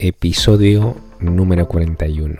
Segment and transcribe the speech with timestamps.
[0.00, 2.36] Episodio número 41.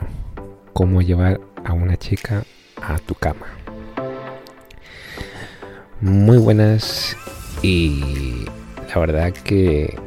[0.72, 2.44] Cómo llevar a una chica
[2.80, 3.46] a tu cama.
[6.00, 7.16] Muy buenas
[7.60, 8.44] y
[8.88, 9.98] la verdad que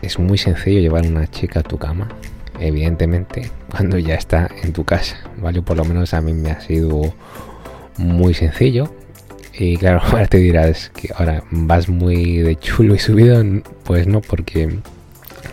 [0.00, 2.06] es muy sencillo llevar a una chica a tu cama.
[2.60, 5.62] Evidentemente, cuando ya está en tu casa, ¿vale?
[5.62, 7.12] Por lo menos a mí me ha sido
[7.96, 8.94] muy sencillo.
[9.52, 13.42] Y claro, ahora te dirás que ahora vas muy de chulo y subido.
[13.82, 14.78] Pues no, porque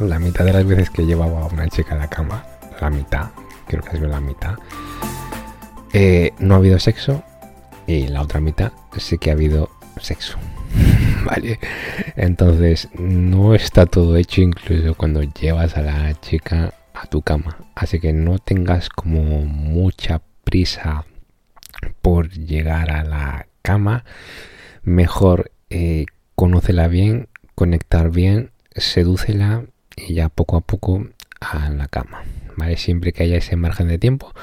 [0.01, 2.45] la mitad de las veces que llevaba a una chica a la cama,
[2.79, 3.29] la mitad,
[3.67, 4.55] creo que es la mitad,
[5.93, 7.23] eh, no ha habido sexo
[7.87, 10.37] y la otra mitad sí que ha habido sexo.
[11.25, 11.59] vale,
[12.15, 17.57] entonces no está todo hecho incluso cuando llevas a la chica a tu cama.
[17.75, 21.05] Así que no tengas como mucha prisa
[22.01, 24.03] por llegar a la cama.
[24.83, 26.05] Mejor eh,
[26.35, 31.07] conócela bien, conectar bien, sedúcela y ya poco a poco
[31.39, 32.23] a la cama,
[32.57, 32.77] ¿vale?
[32.77, 34.33] Siempre que haya ese margen de tiempo,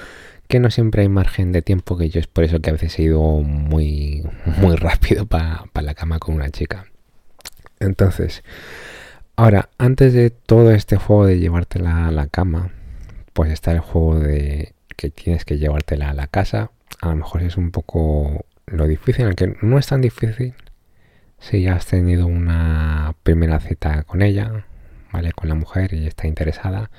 [0.49, 2.99] que no siempre hay margen de tiempo, que yo es por eso que a veces
[2.99, 4.25] he ido muy,
[4.59, 6.87] muy rápido para la cama con una chica.
[7.79, 8.43] Entonces,
[9.37, 12.73] ahora, antes de todo este juego de llevártela a la cama,
[13.33, 16.73] pues está el juego de que tienes que llevártela a la casa.
[17.01, 20.55] A lo mejor es un poco lo difícil, aunque no es tan difícil
[21.39, 24.67] si ya has tenido una primera cita con ella,
[25.13, 25.33] ¿vale?
[25.33, 26.91] Con la mujer y está interesada,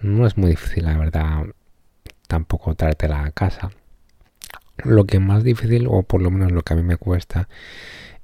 [0.00, 1.44] no es muy difícil, la verdad,
[2.28, 3.70] tampoco traértela a casa.
[4.84, 7.48] Lo que más difícil, o por lo menos lo que a mí me cuesta,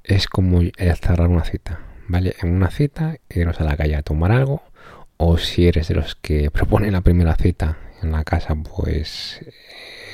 [0.04, 0.60] es como
[1.00, 2.34] cerrar una cita, ¿vale?
[2.42, 4.62] En una cita, iros a la calle a tomar algo,
[5.16, 9.40] o si eres de los que proponen la primera cita en la casa, pues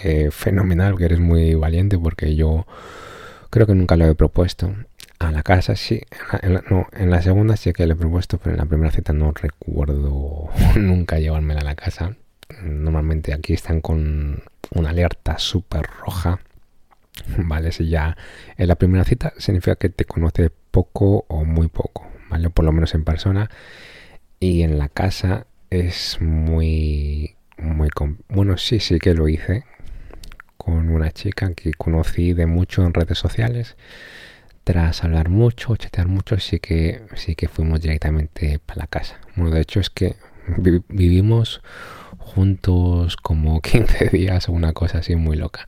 [0.05, 2.67] eh, fenomenal, que eres muy valiente, porque yo
[3.51, 4.75] creo que nunca lo he propuesto
[5.19, 6.01] a la casa, sí.
[6.43, 8.93] En la, no, en la segunda sí que le he propuesto, pero en la primera
[8.93, 12.17] cita no recuerdo nunca llevármela a la casa.
[12.63, 16.41] Normalmente aquí están con una alerta súper roja.
[17.37, 18.17] Vale, si ya
[18.57, 22.49] en la primera cita significa que te conoce poco o muy poco, ¿vale?
[22.49, 23.51] Por lo menos en persona.
[24.41, 27.89] Y en la casa es muy, muy...
[28.28, 29.65] Bueno, sí, sí que lo hice
[30.57, 33.77] con una chica que conocí de mucho en redes sociales
[34.69, 39.19] tras hablar mucho, chatear mucho, sí que, sí que fuimos directamente para la casa.
[39.34, 40.17] Bueno, de hecho es que
[40.89, 41.62] vivimos
[42.19, 45.67] juntos como 15 días o una cosa así muy loca.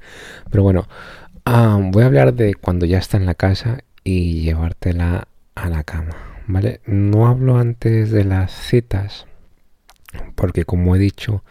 [0.50, 0.86] Pero bueno,
[1.46, 5.82] ah, voy a hablar de cuando ya está en la casa y llevártela a la
[5.82, 6.82] cama, ¿vale?
[6.84, 9.24] No hablo antes de las citas,
[10.34, 11.42] porque como he dicho,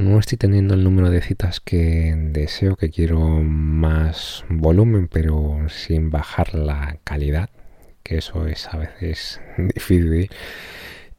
[0.00, 6.10] no estoy teniendo el número de citas que deseo, que quiero más volumen, pero sin
[6.10, 7.50] bajar la calidad,
[8.02, 9.40] que eso es a veces
[9.74, 10.30] difícil.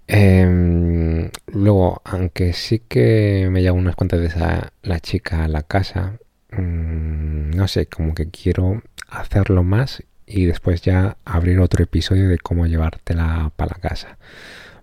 [0.07, 5.63] Em, luego, aunque sí que me llamo unas cuantas veces a la chica a la
[5.63, 6.17] casa,
[6.51, 12.39] mm, no sé, como que quiero hacerlo más y después ya abrir otro episodio de
[12.39, 14.17] cómo llevártela para la casa.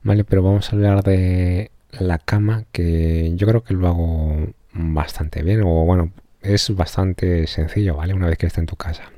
[0.03, 5.43] Vale, pero vamos a hablar de la cama, que yo creo que lo hago bastante
[5.43, 6.12] bien, o bueno,
[6.43, 8.15] es bastante sencillo, ¿vale?
[8.15, 9.10] Una vez que está en tu casa.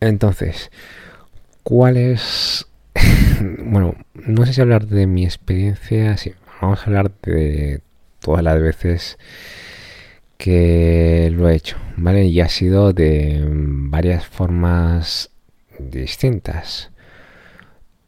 [0.00, 0.70] Entonces,
[1.62, 2.66] ¿cuál es...
[3.58, 7.80] bueno, no sé si hablar de mi experiencia, sí, vamos a hablar de
[8.20, 9.18] todas las veces
[10.38, 12.26] que lo he hecho, ¿vale?
[12.26, 15.30] Y ha sido de varias formas
[15.78, 16.90] distintas.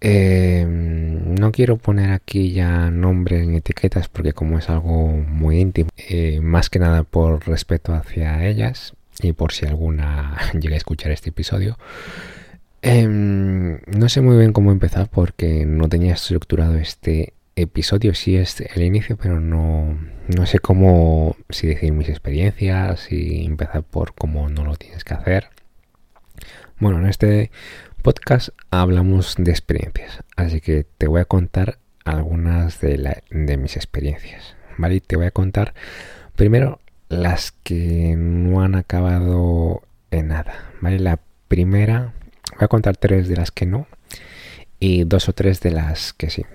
[0.01, 5.91] Em, no quiero poner aquí ya nombres en etiquetas porque como es algo muy íntimo,
[5.97, 11.13] eh, más que nada por respeto hacia ellas y por si alguna llega a escuchar
[11.13, 11.79] este episodio.
[12.83, 18.61] Em, no sé muy bien cómo empezar porque no tenía estructurado este episodio, sí es
[18.61, 24.49] el inicio, pero no, no sé cómo, si decir mis experiencias, y empezar por cómo
[24.51, 25.49] no lo tienes que hacer.
[26.79, 27.51] Bueno, en este
[28.07, 34.55] podcast hablamos de experiencias, así que te voy a contar algunas de, de mis experiencias,
[34.79, 35.01] ¿vale?
[35.01, 35.75] te voy a contar
[36.37, 36.79] primero
[37.09, 39.83] las que no han acabado
[40.13, 41.01] en nada, ¿vale?
[41.01, 42.15] La primera,
[42.53, 43.89] voy a contar tres de las que no
[44.79, 46.47] y dos o tres de las que sí.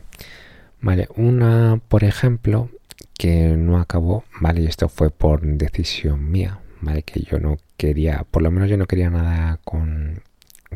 [0.80, 2.70] Vale, una, por ejemplo,
[3.18, 4.62] que no acabó, ¿vale?
[4.62, 7.04] Y esto fue por decisión mía, ¿vale?
[7.04, 10.22] Que yo no quería, por lo menos yo no quería nada con,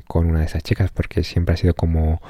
[0.08, 2.22] con una de esas chicas porque siempre ha sido como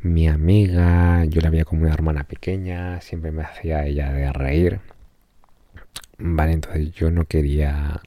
[0.00, 4.80] mi amiga, yo la veía como una hermana pequeña, siempre me hacía ella de reír.
[6.18, 8.00] Vale, entonces yo no quería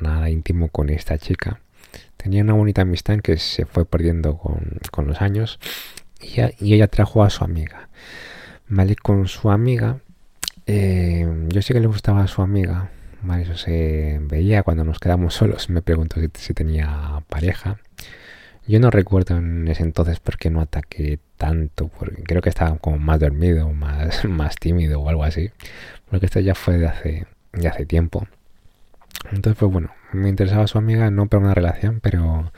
[0.00, 1.60] nada íntimo con esta chica.
[2.16, 5.58] Tenía una bonita amistad que se fue perdiendo con, los años
[6.20, 7.88] y, y, ella trajo a su amiga.
[8.72, 8.96] ¿vale?
[8.96, 10.00] Con su amiga,
[10.66, 12.90] eh, yo sé que le gustaba a su amiga,
[13.22, 13.42] ¿vale?
[13.42, 17.78] Eso se veía cuando nos quedamos solos, me preguntó si, tenía pareja.
[18.66, 22.76] Yo no recuerdo en ese entonces por qué no ataqué tanto, porque creo que estaba
[22.78, 25.50] como más dormido, más, más tímido o algo así,
[26.10, 27.26] porque esto ya fue de hace,
[27.68, 28.26] hace tiempo.
[29.30, 32.52] Entonces, pues bueno, me interesaba su amiga, no para una relación, pero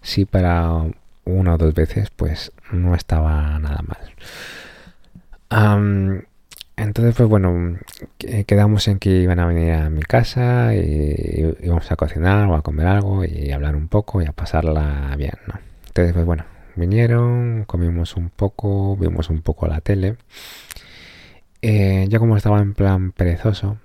[0.00, 0.70] sí para
[1.24, 3.98] una o dos veces, pues no estaba nada mal.
[6.82, 7.78] Entonces, pues bueno,
[8.18, 12.62] quedamos en que iban a venir a mi casa y íbamos a cocinar o a
[12.62, 15.54] comer algo y hablar un poco y a pasarla bien, ¿no?
[15.86, 16.44] Entonces, pues bueno,
[16.76, 20.16] vinieron, comimos un poco, vimos un poco la tele.
[21.60, 23.78] Eh, yo como estaba en plan perezoso,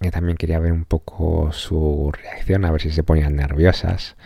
[0.00, 4.16] y también quería ver un poco su reacción, a ver si se ponían nerviosas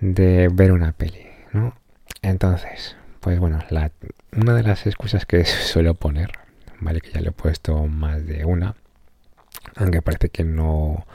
[0.00, 1.74] de ver una peli, ¿no?
[2.22, 3.58] Entonces, pues bueno,
[4.32, 6.32] una de las excusas que suelo poner,
[6.80, 7.00] ¿vale?
[7.00, 8.74] Que ya le he puesto más de una,
[9.76, 11.06] aunque parece que no...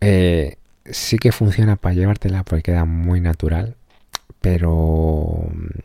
[0.00, 3.76] Eh, sí que funciona para llevártela porque queda muy natural,
[4.40, 5.78] pero mm,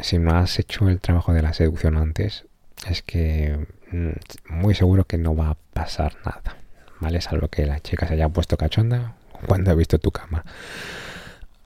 [0.00, 2.44] si no has hecho el trabajo de la seducción antes,
[2.88, 6.56] es que mm, muy seguro que no va a pasar nada,
[7.00, 7.20] ¿vale?
[7.20, 9.14] Salvo que la chica se haya puesto cachonda
[9.46, 10.44] cuando ha visto tu cama.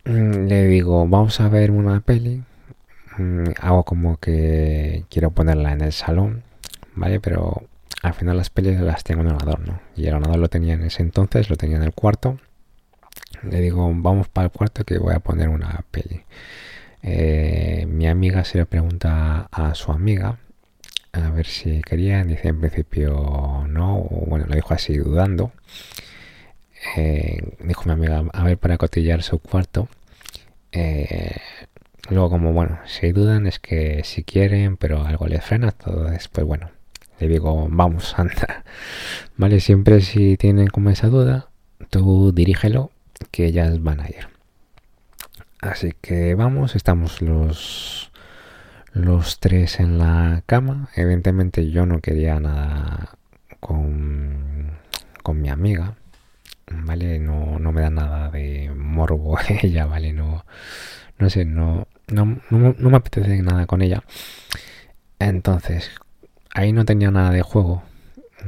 [0.05, 2.43] Mm, le digo, vamos a ver una peli.
[3.20, 6.43] Mm, hago como que quiero ponerla en el salón,
[6.94, 7.20] ¿vale?
[7.20, 7.64] Pero
[8.02, 9.81] al final las pelis las tengo en el ordenador, ¿no?
[9.94, 12.38] Y el ordenador lo tenía en ese entonces, lo tenía en el cuarto.
[13.43, 16.22] Le digo, vamos para el cuarto que voy a poner una peli.
[17.02, 20.38] Eh, mi amiga se le pregunta a su amiga
[21.12, 22.25] a ver si quería.
[22.25, 25.52] Dice en principio no, o bueno, lo dijo así dudando.
[26.96, 29.88] Eh, dijo mi amiga, a ver para cotillar su cuarto.
[30.72, 31.37] Eh,
[32.10, 36.46] luego como, bueno, si dudan es que si quieren, pero algo les frena, todo después,
[36.46, 36.70] bueno,
[37.18, 38.64] le digo, vamos, anda.
[39.36, 41.48] Vale, siempre si tienen como esa duda,
[41.90, 42.90] tú dirígelo,
[43.30, 44.28] que ellas van a ir.
[45.60, 48.10] Así que vamos, estamos los
[48.92, 50.88] los tres en la cama.
[50.96, 53.10] Evidentemente yo no quería nada
[53.60, 54.72] con,
[55.22, 55.94] con mi amiga.
[56.72, 57.18] ¿Vale?
[57.18, 60.12] No, no me da nada de morbo ella, ¿vale?
[60.12, 60.44] No,
[61.18, 64.02] no sé, no, no, no, me apetece nada con ella.
[65.18, 65.90] Entonces,
[66.52, 67.82] ahí no tenía nada de juego.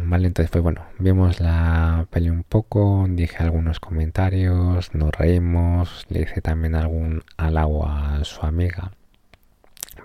[0.04, 6.22] Vale, entonces pues bueno, vimos la peli un poco, dije algunos comentarios, nos reímos, le
[6.22, 8.92] hice también algún halago a su amiga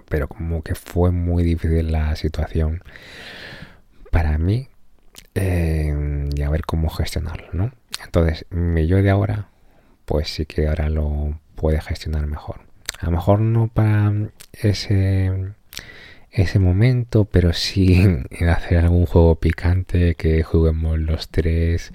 [0.10, 2.82] pero como que fue muy difícil la situación
[4.12, 4.70] para mí
[5.36, 7.72] eh, y a ver cómo gestionarlo, ¿no?
[8.04, 9.50] Entonces, mi yo de ahora,
[10.06, 12.62] pues sí que ahora lo puede gestionar mejor.
[13.00, 14.12] A lo mejor no para
[14.54, 15.54] ese
[16.32, 17.96] ese momento, pero sí
[18.30, 21.94] en hacer algún juego picante que juguemos los tres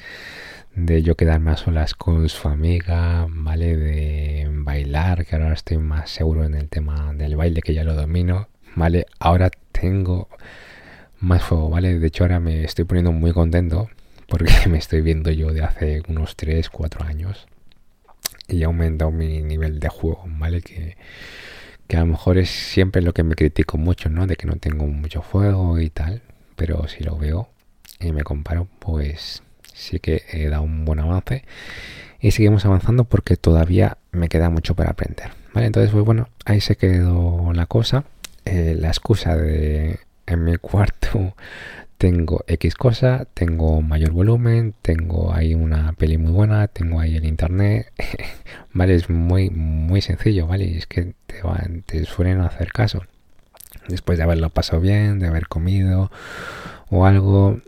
[0.74, 3.76] de yo quedarme a solas con su amiga, ¿vale?
[3.76, 7.94] De bailar, que ahora estoy más seguro en el tema del baile, que ya lo
[7.94, 9.06] domino, ¿vale?
[9.20, 10.28] Ahora tengo
[11.20, 11.98] más fuego, ¿vale?
[11.98, 13.90] De hecho ahora me estoy poniendo muy contento
[14.28, 17.46] porque me estoy viendo yo de hace unos 3, 4 años
[18.48, 20.62] y he aumentado mi nivel de juego, ¿vale?
[20.62, 20.96] Que,
[21.86, 24.26] que a lo mejor es siempre lo que me critico mucho, ¿no?
[24.26, 26.22] De que no tengo mucho fuego y tal,
[26.56, 27.48] pero si lo veo
[28.00, 31.44] y me comparo, pues sí que he dado un buen avance
[32.20, 35.30] y seguimos avanzando porque todavía me queda mucho para aprender.
[35.52, 35.66] ¿vale?
[35.66, 38.04] Entonces, pues bueno, ahí se quedó la cosa.
[38.44, 41.34] Eh, la excusa de en mi cuarto
[42.02, 47.24] tengo X cosa, tengo mayor volumen, tengo ahí una peli muy buena, tengo ahí el
[47.24, 47.92] internet,
[48.72, 48.96] ¿vale?
[48.96, 50.76] Es muy, muy sencillo, ¿vale?
[50.76, 51.42] es que te,
[51.86, 53.02] te suelen hacer caso.
[53.86, 56.10] Después de haberlo pasado bien, de haber comido
[56.90, 57.60] o algo,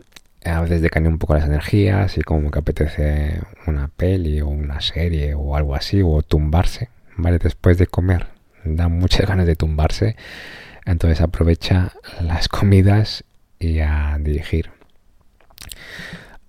[0.43, 4.81] a veces decaen un poco las energías y como que apetece una peli o una
[4.81, 7.37] serie o algo así o tumbarse, ¿vale?
[7.37, 8.27] Después de comer
[8.65, 10.17] da muchas ganas de tumbarse,
[10.83, 13.23] entonces aprovecha las comidas
[13.59, 14.71] y a dirigir.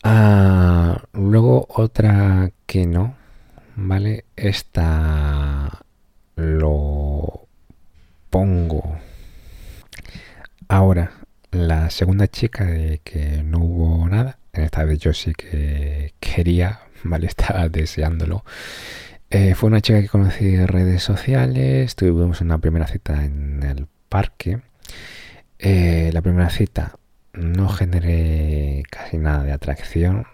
[0.03, 3.17] Ah, luego otra que no,
[3.77, 4.25] ¿vale?
[4.37, 5.85] Esta
[6.37, 7.47] lo
[8.31, 8.99] pongo
[10.69, 11.13] ahora
[11.51, 17.27] la segunda chica de que no hubo nada, esta vez yo sí que quería, ¿vale?
[17.29, 18.45] Estaba deseándolo.
[19.31, 23.89] Eh, fue una chica que conocí en redes sociales, tuvimos una primera cita en el
[24.09, 24.61] parque.
[25.59, 26.99] Eh, la primera cita
[27.33, 30.27] no generé casi nada de atracción,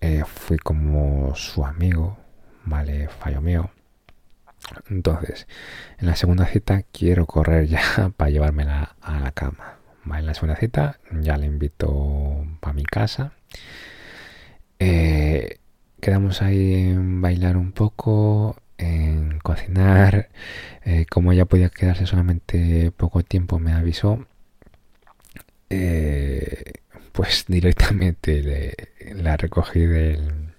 [0.00, 2.18] eh, fui como su amigo,
[2.64, 3.08] ¿vale?
[3.08, 3.70] Fallo mío.
[4.90, 5.46] Entonces,
[5.98, 7.80] en la segunda cita quiero correr ya
[8.16, 9.78] para llevármela a la cama.
[10.04, 10.26] ¿vale?
[10.26, 13.32] La segunda cita ya le invito para mi casa.
[14.78, 15.58] Eh,
[16.00, 20.28] quedamos ahí en bailar un poco, en cocinar.
[21.10, 24.26] Como ella podía quedarse solamente poco tiempo, me avisó.
[25.70, 26.72] Eh,
[27.12, 28.74] pues directamente
[29.14, 30.52] la recogí del,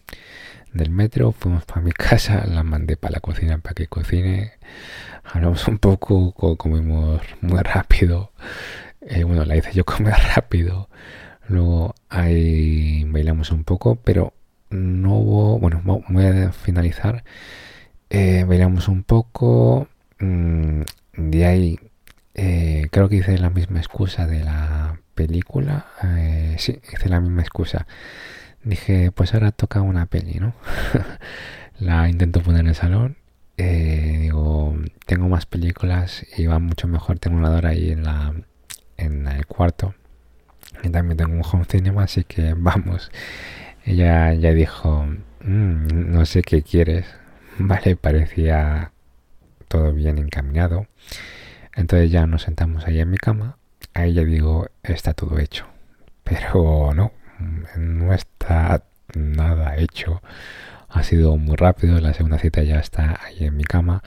[0.90, 4.54] metro, fuimos para mi casa, la mandé para la cocina para que cocine.
[5.24, 8.32] Hablamos un poco, comimos muy rápido.
[9.02, 10.90] Eh, bueno, la hice yo comer rápido.
[11.48, 14.34] Luego ahí bailamos un poco, pero
[14.70, 15.60] no hubo.
[15.60, 17.24] Bueno, voy a finalizar.
[18.10, 19.88] Eh, bailamos un poco.
[20.20, 20.82] Mm,
[21.18, 21.80] de ahí
[22.42, 25.88] eh, creo que hice la misma excusa de la película.
[26.58, 27.86] sí, hice la misma excusa
[28.64, 30.54] dije, pues ahora toca una peli, ¿no?
[31.80, 33.18] la intento poner en el salón.
[33.58, 37.20] Eh, digo, tengo más películas y va mucho mejor.
[37.20, 38.34] Tengo una hora ahí en, la,
[38.98, 39.94] en el cuarto.
[40.84, 43.12] Y también tengo un home cinema, así que vamos.
[43.86, 45.06] Ella ya dijo,
[45.42, 47.06] mm, no sé qué quieres.
[47.60, 48.92] Vale, parecía
[49.68, 50.88] todo bien encaminado.
[51.80, 53.58] Entonces ya nos sentamos ahí en mi cama.
[53.94, 55.66] Ahí ya digo, está todo hecho.
[56.26, 57.14] Pero no,
[57.78, 58.84] no está
[59.16, 60.22] nada hecho.
[60.90, 62.02] Ha sido muy rápido.
[62.02, 64.04] La segunda cita ya está ahí en mi cama.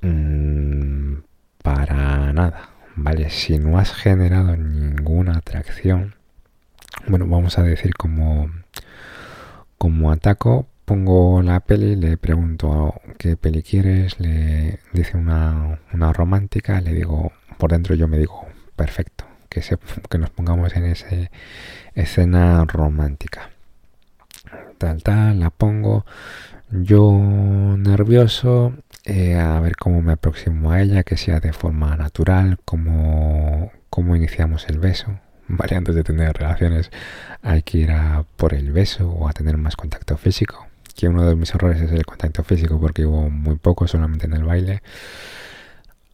[0.00, 1.16] Mm,
[1.60, 2.70] para nada.
[2.94, 6.14] Vale, si no has generado ninguna atracción,
[7.08, 8.48] bueno, vamos a decir como,
[9.76, 15.80] como ataco, pongo la peli, le pregunto qué peli quieres, le dice una,
[16.12, 19.78] romántica, le digo, por dentro yo me digo, perfecto, que, se,
[20.08, 21.30] que nos pongamos en ese
[21.94, 23.50] escena romántica.
[24.78, 26.06] Tal, tal, la pongo.
[26.70, 27.12] Yo
[27.78, 28.74] nervioso,
[29.04, 34.14] eh, a ver cómo me aproximo a ella, que sea de forma natural, cómo, cómo
[34.14, 35.18] iniciamos el beso.
[35.48, 36.90] Vale, antes de tener relaciones
[37.42, 40.66] hay que ir a por el beso o a tener más contacto físico.
[40.96, 44.32] Que uno de mis errores es el contacto físico porque hubo muy poco solamente en
[44.32, 44.82] el baile.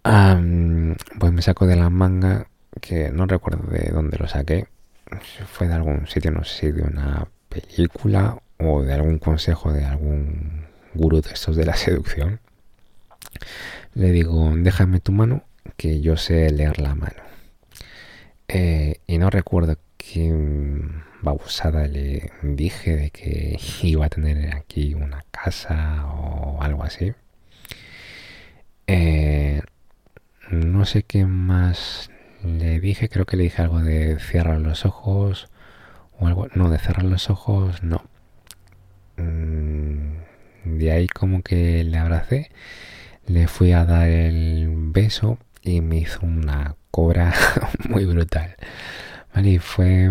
[0.02, 2.46] pues me saco de la manga,
[2.80, 4.66] que no recuerdo de dónde lo saqué,
[5.46, 9.84] fue de algún sitio, no sé si de una película o de algún consejo de
[9.84, 12.40] algún gurú de estos de la seducción.
[13.94, 15.44] Le digo, déjame tu mano,
[15.76, 17.22] que yo sé leer la mano.
[18.48, 20.32] Eh, y no recuerdo qué
[21.22, 27.14] babosada le dije de que iba a tener aquí una casa o algo así.
[28.86, 29.62] Eh,
[30.50, 32.10] no sé qué más
[32.44, 35.48] le dije, creo que le dije algo de cerrar los ojos
[36.18, 38.02] o algo, no, de cerrar los ojos, no.
[39.16, 40.16] Mm,
[40.64, 42.50] de ahí como que le abracé,
[43.26, 47.32] le fui a dar el beso y me hizo una cobra
[47.88, 48.56] muy brutal.
[49.34, 50.10] Vale, y fue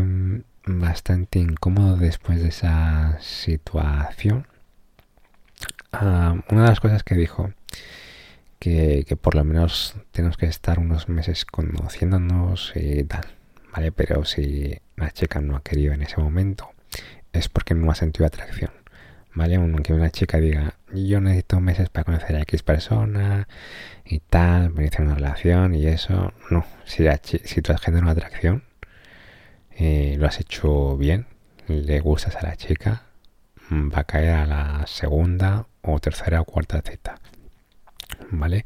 [0.65, 4.47] bastante incómodo después de esa situación.
[5.91, 7.51] Ah, una de las cosas que dijo
[8.59, 13.25] que, por lo menos tenemos que estar unos meses conociéndonos y tal,
[13.73, 13.91] ¿vale?
[13.91, 16.69] Pero si la chica no ha querido en ese momento,
[17.33, 18.71] es porque no ha sentido atracción,
[19.33, 19.55] ¿vale?
[19.55, 23.47] Aunque una chica diga, yo necesito meses para conocer a X persona
[24.05, 26.65] y tal, para iniciar una relación y eso, no.
[26.85, 27.05] Si,
[27.43, 28.63] si tú has generado atracción,
[29.77, 31.27] eh, lo has hecho bien,
[31.67, 33.03] le gustas a la chica,
[33.71, 37.15] va a caer a la segunda o tercera o cuarta cita.
[38.31, 38.65] ¿vale?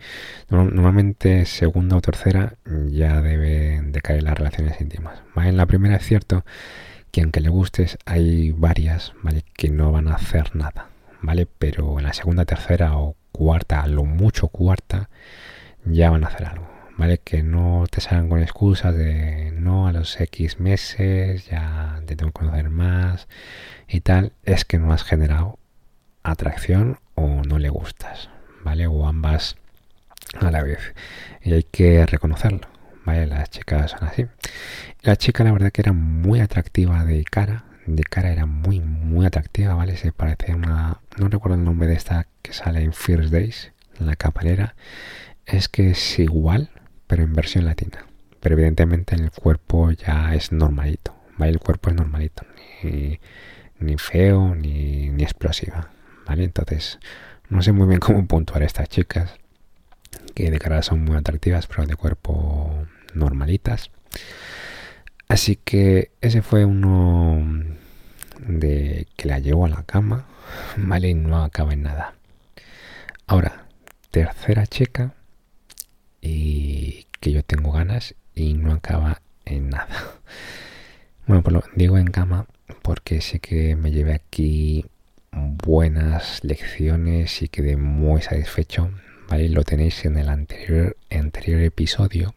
[0.50, 5.22] Normalmente segunda o tercera ya deben de caer las relaciones íntimas.
[5.36, 6.46] En la primera es cierto
[7.12, 9.44] que aunque le gustes hay varias, ¿vale?
[9.54, 10.90] Que no van a hacer nada,
[11.22, 11.48] ¿vale?
[11.58, 15.10] Pero en la segunda, tercera o cuarta, a lo mucho cuarta,
[15.86, 16.68] ya van a hacer algo,
[16.98, 17.20] ¿vale?
[17.20, 22.32] Que no te salgan con excusas de no a los X meses, ya te tengo
[22.32, 23.28] que conocer más
[23.88, 25.60] y tal, es que no has generado
[26.24, 28.30] atracción o no le gustas,
[28.64, 28.88] ¿vale?
[28.88, 29.56] O ambas
[30.40, 30.94] a la vez.
[31.42, 32.68] Y hay que reconocerlo,
[33.06, 33.28] ¿vale?
[33.28, 34.26] Las chicas son así.
[35.02, 39.26] La chica la verdad que era muy atractiva de cara, de cara era muy, muy
[39.26, 39.98] atractiva, ¿vale?
[39.98, 41.00] Se parece a una...
[41.18, 44.76] No recuerdo el nombre de esta que sale en First Days, la caparera.
[45.46, 46.72] Es que es igual,
[47.08, 48.06] pero en versión latina.
[48.40, 51.52] Pero evidentemente el cuerpo ya es normalito, ¿vale?
[51.54, 52.44] El cuerpo es normalito,
[52.84, 53.20] ni,
[53.80, 55.90] ni feo, ni, ni explosiva,
[56.26, 56.44] ¿vale?
[56.44, 57.00] Entonces
[57.50, 59.36] no sé muy bien cómo puntuar a estas chicas,
[60.34, 63.92] que de cara son muy atractivas, pero de cuerpo normalitas.
[65.28, 67.64] Así que ese fue uno
[68.40, 70.26] de que la llevo a la cama,
[70.78, 71.10] ¿vale?
[71.10, 72.16] Y no acaba en nada.
[73.28, 73.66] Ahora,
[74.12, 75.14] tercera chica
[76.26, 79.88] y que yo tengo ganas y no acaba en nada.
[81.28, 82.46] Bueno, pues lo digo en cama
[82.84, 84.86] porque sé que me llevé aquí
[85.32, 88.92] buenas lecciones y quedé muy satisfecho.
[89.28, 89.50] ¿vale?
[89.50, 92.36] Lo tenéis en el anterior, anterior episodio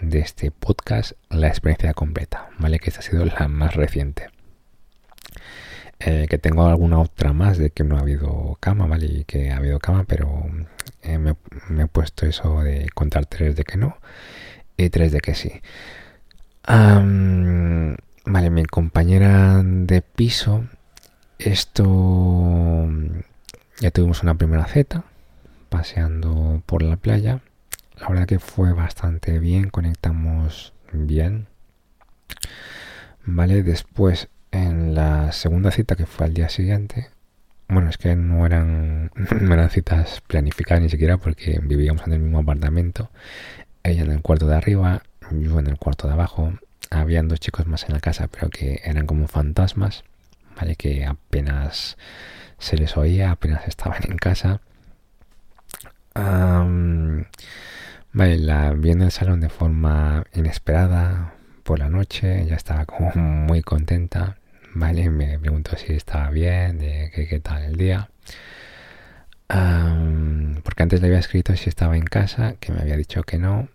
[0.00, 2.78] de este podcast, la experiencia completa, ¿vale?
[2.78, 4.28] Que esta ha sido la más reciente.
[6.00, 9.06] Eh, que tengo alguna otra más de que no ha habido cama, ¿vale?
[9.06, 10.44] Y que ha habido cama, pero
[11.02, 11.36] eh, me,
[11.82, 13.96] he puesto eso de contar tres de que no
[14.76, 15.52] y tres de que sí.
[16.66, 20.64] vale, mi compañera de piso,
[21.38, 22.88] esto
[23.80, 25.04] ya tuvimos una primera Z
[25.68, 27.40] paseando por la playa.
[27.96, 31.46] La verdad que fue bastante bien, conectamos bien.
[33.24, 37.10] Vale, después en la segunda cita que fue al día siguiente,
[37.68, 39.10] bueno, es que no eran,
[39.70, 43.10] citas planificadas ni siquiera porque vivíamos en el mismo apartamento.
[43.82, 46.52] Ella en el cuarto de arriba, yo en el cuarto de abajo.
[46.90, 50.04] Habían dos chicos más en la casa, pero que eran como fantasmas,
[50.56, 50.76] ¿vale?
[50.76, 51.96] Que apenas
[52.58, 54.60] se les oía, apenas estaban en casa.
[58.12, 61.34] vale, la vi en el salón de forma inesperada
[61.64, 64.36] por la noche, ya estaba como muy contenta.
[64.74, 65.08] ¿Vale?
[65.10, 68.10] Me preguntó si estaba bien, de qué, tal el día.
[70.62, 73.68] porque antes le había escrito si estaba en casa, que me había dicho que no,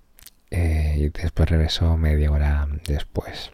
[0.52, 3.52] eh, y después regresó media hora después.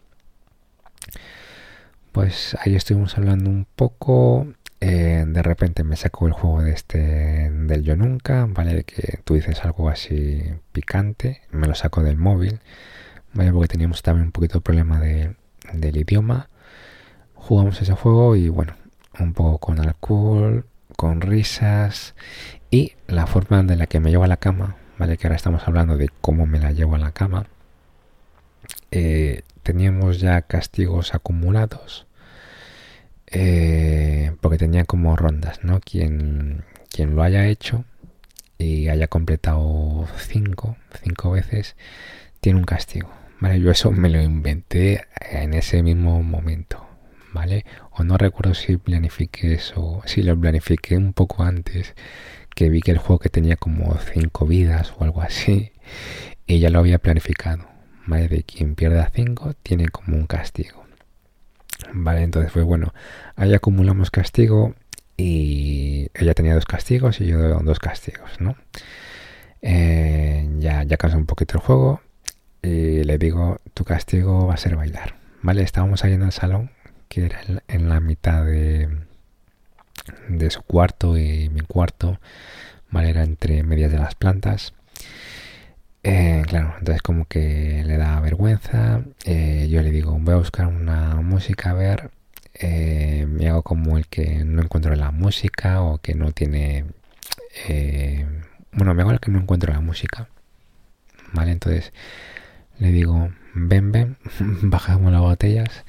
[2.12, 4.46] Pues ahí estuvimos hablando un poco.
[4.80, 8.84] Eh, de repente me sacó el juego de este del yo nunca, ¿vale?
[8.84, 12.60] Que tú dices algo así picante, me lo saco del móvil,
[13.34, 13.52] ¿vale?
[13.52, 16.48] Porque teníamos también un poquito de problema del idioma
[17.46, 18.74] jugamos ese juego y bueno,
[19.18, 22.14] un poco con alcohol, con risas
[22.70, 25.16] y la forma de la que me llevo a la cama, ¿vale?
[25.16, 27.46] Que ahora estamos hablando de cómo me la llevo a la cama.
[28.90, 32.06] Eh, teníamos ya castigos acumulados
[33.28, 35.80] eh, porque tenía como rondas, ¿no?
[35.80, 37.84] Quien, quien lo haya hecho
[38.58, 41.76] y haya completado cinco, cinco veces,
[42.40, 43.10] tiene un castigo.
[43.40, 46.85] Vale, yo eso me lo inventé en ese mismo momento.
[47.36, 47.66] ¿Vale?
[47.90, 51.94] O no recuerdo si planifiqué eso, si lo planifiqué un poco antes,
[52.54, 55.72] que vi que el juego que tenía como cinco vidas o algo así,
[56.46, 57.66] y ya lo había planificado,
[58.06, 58.28] ¿vale?
[58.28, 60.86] De quien pierda cinco tiene como un castigo.
[61.92, 62.94] Vale, entonces fue bueno,
[63.36, 64.74] ahí acumulamos castigo
[65.18, 68.56] y ella tenía dos castigos y yo dos castigos, ¿no?
[69.60, 72.00] Eh, ya, ya cansó un poquito el juego
[72.62, 75.16] y le digo, tu castigo va a ser bailar.
[75.42, 76.70] Vale, estábamos ahí en el salón
[77.24, 78.88] era en la mitad de,
[80.28, 82.20] de su cuarto y mi cuarto,
[82.90, 83.10] ¿vale?
[83.10, 84.74] Era entre medias de las plantas.
[86.02, 89.02] Eh, claro, entonces como que le da vergüenza.
[89.24, 92.10] Eh, yo le digo, voy a buscar una música a ver.
[92.54, 96.84] Eh, me hago como el que no encuentro la música o que no tiene...
[98.72, 100.28] bueno, me hago el que no encuentro la música.
[101.32, 101.52] ¿Vale?
[101.52, 101.92] Entonces
[102.78, 104.16] le digo, ven, ven,
[104.62, 105.84] bajamos las botellas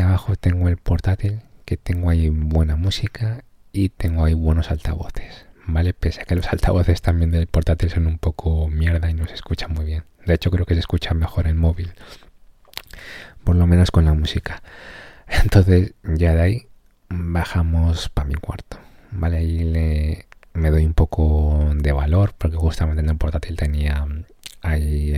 [0.00, 5.46] abajo tengo el portátil, que tengo ahí buena música y tengo ahí buenos altavoces.
[5.66, 5.94] ¿Vale?
[5.94, 9.34] Pese a que los altavoces también del portátil son un poco mierda y no se
[9.34, 10.04] escuchan muy bien.
[10.24, 11.92] De hecho, creo que se escucha mejor en móvil.
[13.44, 14.62] Por lo menos con la música.
[15.42, 16.66] Entonces, ya de ahí
[17.08, 18.78] bajamos para mi cuarto.
[19.12, 19.38] ¿Vale?
[19.38, 24.06] Ahí le, me doy un poco de valor porque justamente en el portátil tenía
[24.66, 25.14] ahí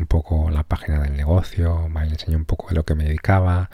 [0.00, 2.08] un poco la página del negocio, ¿vale?
[2.08, 3.70] le enseñé un poco de lo que me dedicaba,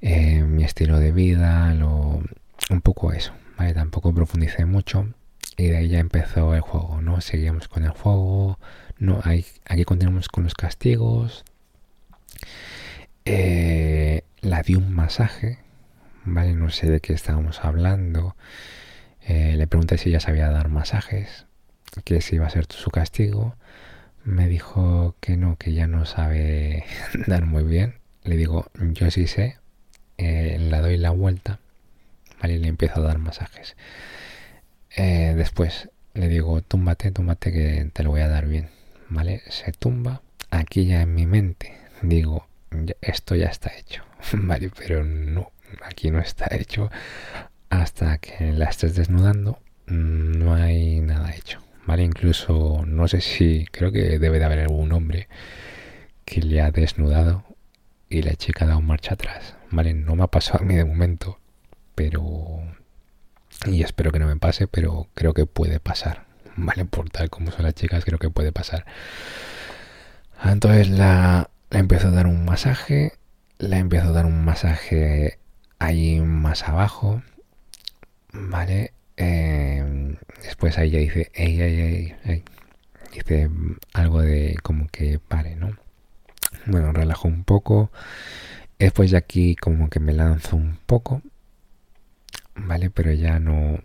[0.00, 2.22] eh, mi estilo de vida, lo,
[2.70, 3.74] un poco eso, ¿vale?
[3.74, 5.08] Tampoco profundicé mucho
[5.56, 7.20] y de ahí ya empezó el juego, ¿no?
[7.20, 8.58] Seguíamos con el juego,
[8.98, 11.44] no, aquí continuamos con los castigos,
[13.24, 15.58] eh, la di un masaje,
[16.24, 16.54] ¿vale?
[16.54, 18.36] No sé de qué estábamos hablando,
[19.22, 21.46] eh, le pregunté si ella sabía dar masajes,
[22.04, 23.54] que si iba a ser su castigo,
[24.24, 26.84] me dijo que no, que ya no sabe
[27.26, 27.94] dar muy bien.
[28.24, 29.58] Le digo, yo sí sé,
[30.18, 31.58] eh, le doy la vuelta,
[32.40, 32.54] ¿vale?
[32.54, 33.76] Y le empiezo a dar masajes.
[34.96, 38.68] Eh, después le digo, túmbate, túmbate que te lo voy a dar bien,
[39.08, 39.42] ¿vale?
[39.48, 40.22] Se tumba.
[40.50, 42.46] Aquí ya en mi mente digo,
[43.00, 44.04] esto ya está hecho,
[44.34, 44.70] ¿vale?
[44.76, 45.50] Pero no,
[45.82, 46.90] aquí no está hecho.
[47.70, 51.58] Hasta que la estés desnudando, no hay nada hecho.
[51.86, 52.02] ¿Vale?
[52.04, 55.28] Incluso no sé si, creo que debe de haber algún hombre
[56.24, 57.44] que le ha desnudado
[58.08, 59.94] y la chica ha dado marcha atrás, ¿vale?
[59.94, 61.38] No me ha pasado a mí de momento,
[61.94, 62.60] pero...
[63.66, 66.84] Y espero que no me pase, pero creo que puede pasar, ¿vale?
[66.84, 68.84] Por tal como son las chicas, creo que puede pasar.
[70.44, 73.12] Entonces la, le empiezo a dar un masaje,
[73.58, 75.38] le empiezo a dar un masaje
[75.78, 77.22] ahí más abajo,
[78.32, 78.92] ¿vale?
[79.16, 82.44] Em, después ahí ya dice, ey,
[83.12, 83.50] dice
[83.92, 85.76] algo de como que pare, ¿no?
[86.66, 87.90] Bueno, relajo un poco.
[88.78, 91.22] Después ya aquí como que me lanzo un poco,
[92.56, 92.90] ¿vale?
[92.90, 93.80] Pero ya no,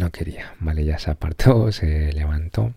[0.00, 0.84] no quería, ¿vale?
[0.84, 2.72] Ya se apartó, se levantó.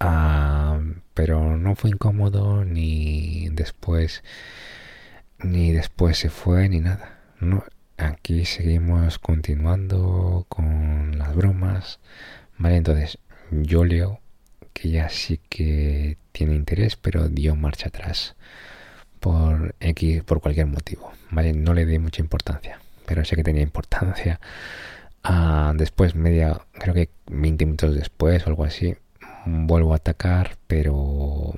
[0.00, 0.80] Ah,
[1.14, 4.22] pero no fue incómodo ni después
[5.38, 7.20] ni después se fue ni nada.
[7.40, 7.64] No,
[7.96, 12.00] aquí seguimos continuando con las bromas.
[12.58, 13.18] Vale, entonces
[13.50, 14.20] yo leo
[14.72, 18.36] que ya sí que tiene interés, pero dio marcha atrás
[19.20, 21.12] por X, por cualquier motivo.
[21.30, 24.40] Vale, no le di mucha importancia, pero sé que tenía importancia.
[25.22, 28.96] Ah, después, media, creo que 20 minutos después o algo así,
[29.46, 31.54] vuelvo a atacar, pero,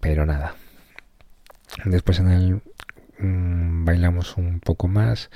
[0.00, 0.54] pero nada.
[1.84, 2.62] Después en el
[3.22, 5.30] Mm, bailamos un poco más,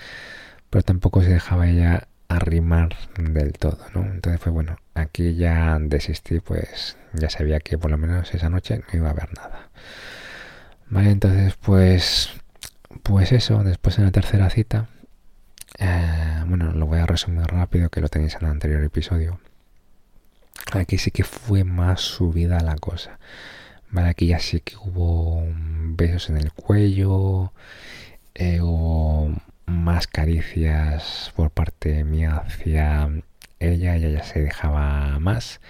[0.70, 4.02] pero tampoco se dejaba ella arrimar del todo, ¿no?
[4.04, 8.78] Entonces fue bueno, aquí ya desistí, pues ya sabía que por lo menos esa noche
[8.78, 9.70] no iba a haber nada.
[10.90, 12.30] Vale, entonces pues,
[13.02, 14.88] pues eso, después en la tercera cita,
[15.78, 19.38] eh, bueno, lo voy a resumir rápido que lo tenéis en el anterior episodio.
[20.72, 23.18] Aquí sí que fue más subida la cosa.
[23.90, 25.46] Vale, aquí ya sí que hubo
[25.96, 27.52] besos en el cuello
[28.34, 29.32] eh, o
[29.66, 33.08] más caricias por parte mía hacia
[33.58, 35.60] ella, ella ya se dejaba más.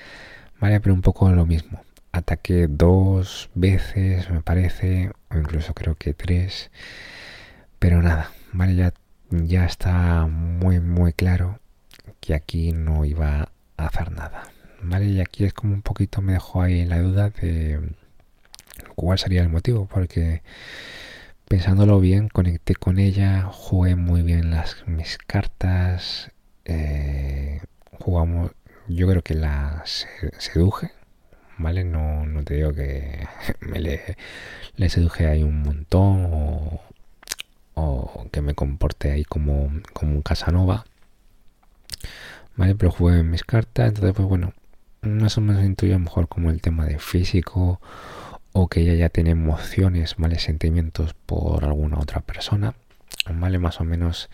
[0.60, 1.82] Vale, pero un poco lo mismo.
[2.12, 6.70] Ataqué dos veces, me parece, o incluso creo que tres.
[7.78, 8.94] Pero nada, vale, ya,
[9.30, 11.60] ya está muy, muy claro
[12.20, 14.44] que aquí no iba a hacer nada.
[14.82, 17.80] Vale, y aquí es como un poquito me dejó ahí la duda de
[18.94, 20.42] cuál sería el motivo, porque
[21.48, 26.30] pensándolo bien, conecté con ella, jugué muy bien las mis cartas,
[26.64, 27.60] eh,
[28.00, 28.52] jugamos,
[28.88, 30.90] yo creo que la seduje,
[31.58, 31.84] ¿vale?
[31.84, 33.26] No, no te digo que
[33.60, 34.16] me le,
[34.88, 36.80] seduje ahí un montón o,
[37.74, 40.84] o que me comporte ahí como, como un Casanova,
[42.56, 42.74] ¿vale?
[42.74, 44.52] Pero jugué mis cartas, entonces pues bueno,
[45.02, 47.80] más o menos intuyo mejor como el tema de físico
[48.58, 50.38] o que ella ya tiene emociones, ¿vale?
[50.38, 52.74] Sentimientos por alguna otra persona,
[53.30, 53.58] ¿vale?
[53.58, 54.30] Más o menos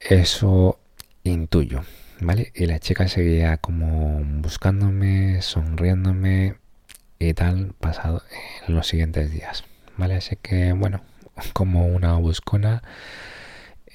[0.00, 0.80] eso
[1.22, 1.82] intuyo,
[2.18, 2.50] ¿vale?
[2.54, 6.56] Y la chica seguía como buscándome, sonriéndome
[7.18, 8.22] y tal pasado
[8.66, 9.64] en los siguientes días,
[9.98, 10.14] ¿vale?
[10.14, 11.02] Así que, bueno,
[11.52, 12.82] como una buscona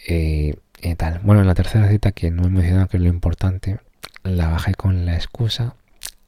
[0.08, 1.17] eh, y tal.
[1.23, 3.80] Bueno, en la tercera cita, que no he mencionado que es lo importante,
[4.21, 5.73] la bajé con la excusa.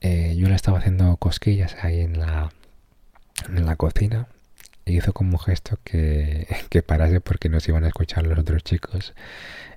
[0.02, 2.50] Eh, yo le estaba haciendo cosquillas ahí en la
[3.48, 4.28] en la cocina
[4.86, 8.64] y hizo como un gesto que, que parase porque nos iban a escuchar los otros
[8.64, 9.14] chicos.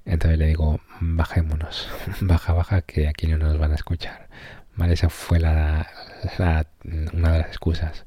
[0.05, 1.89] Entonces le digo, bajémonos,
[2.21, 4.29] baja, baja, que aquí no nos van a escuchar.
[4.77, 5.89] Vale, esa fue la,
[7.13, 8.05] una de las excusas.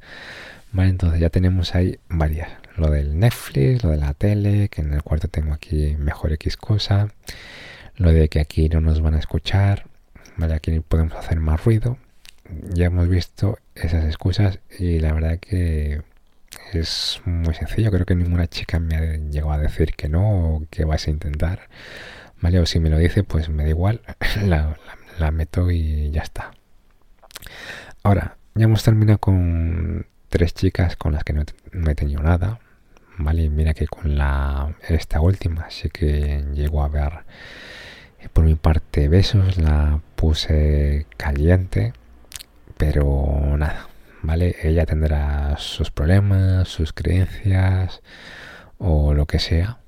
[0.71, 2.49] Vale, entonces ya tenemos ahí varias.
[2.77, 6.57] Lo del Netflix, lo de la tele, que en el cuarto tengo aquí mejor X
[6.57, 7.09] cosa.
[7.95, 9.87] Lo de que aquí no nos van a escuchar.
[10.37, 11.97] Vale, aquí podemos hacer más ruido
[12.73, 16.01] ya hemos visto esas excusas y la verdad que
[16.73, 17.91] es muy sencillo.
[17.91, 21.11] Creo que ninguna chica me ha llegado a decir que no o que vas a
[21.11, 21.69] intentar.
[22.41, 22.59] ¿Vale?
[22.59, 24.01] O si me lo dice, pues me da igual.
[24.45, 26.51] La, meto y ya está.
[28.03, 32.59] Ahora, ya hemos terminado con tres chicas con las que no, he tenido nada.
[33.17, 33.49] ¿Vale?
[33.49, 37.11] Mira que con la esta última sí que llego a ver
[38.31, 39.57] por mi parte besos.
[39.57, 41.93] La puse caliente
[42.79, 43.89] pero nada,
[44.21, 44.55] ¿vale?
[44.63, 48.01] Ella tendrá sus problemas, sus creencias
[48.77, 49.79] o lo que sea,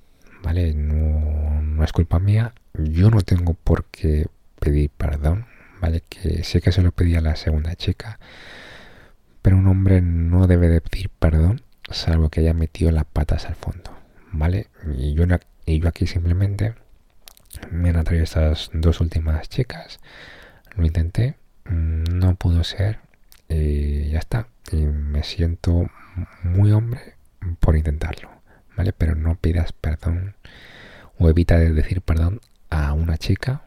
[0.44, 0.74] ¿vale?
[0.74, 2.54] No, es culpa mía.
[2.74, 4.28] Yo no tengo por qué
[4.60, 5.46] pedir perdón,
[5.80, 6.04] ¿vale?
[6.10, 8.20] Que sé que se lo pedí a la segunda chica,
[9.42, 13.56] pero un hombre no debe de pedir perdón salvo que haya metido las patas al
[13.56, 13.98] fondo,
[14.34, 14.68] ¿vale?
[14.98, 15.24] Y yo,
[15.66, 16.76] y yo aquí simplemente
[17.72, 20.02] me han atraído estas dos últimas chicas,
[20.76, 21.38] lo intenté,
[21.72, 23.00] no pudo ser
[23.50, 24.48] y ya está.
[24.72, 25.90] Y me siento
[26.44, 27.16] muy hombre
[27.60, 28.30] por intentarlo,
[28.78, 28.94] ¿vale?
[28.94, 30.36] Pero no pidas perdón
[31.18, 33.62] o evita de decir perdón a una chica,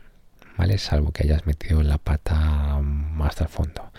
[0.57, 0.79] ¿vale?
[0.79, 2.81] Salvo que hayas metido la pata
[3.23, 3.91] hasta el fondo.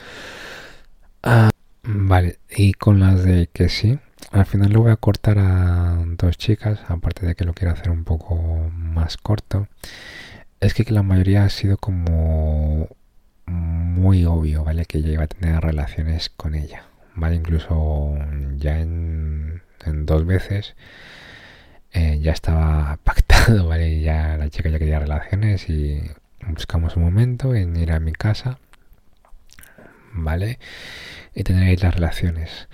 [1.23, 1.49] Ah,
[1.83, 3.99] vale, y con las de que sí,
[4.31, 7.89] al final lo voy a cortar a dos chicas, aparte de que lo quiero hacer
[7.89, 9.67] un poco más corto.
[10.59, 12.89] Es que la mayoría ha sido como
[13.45, 14.85] muy obvio, ¿vale?
[14.85, 16.83] Que yo iba a tener relaciones con ella,
[17.15, 17.35] ¿vale?
[17.35, 18.15] Incluso
[18.57, 19.61] ya en,
[20.05, 20.75] dos veces
[21.93, 24.01] eh, ya estaba pactado, ¿vale?
[24.01, 26.01] Ya la chica ya quería relaciones y
[26.47, 28.59] buscamos un momento en ir a mi casa,
[30.13, 30.59] ¿vale?
[31.33, 32.67] Y tener las relaciones.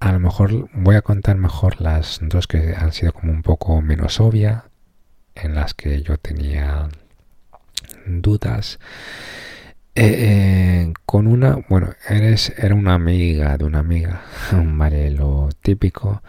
[0.00, 3.80] A lo mejor voy a contar mejor las dos que han sido como un poco
[3.82, 4.64] menos obvia,
[5.34, 6.88] en las que yo tenía
[8.06, 8.78] dudas.
[10.02, 16.22] Eh, eh, con una, bueno, eres, era una amiga de una amiga, vale, lo típico.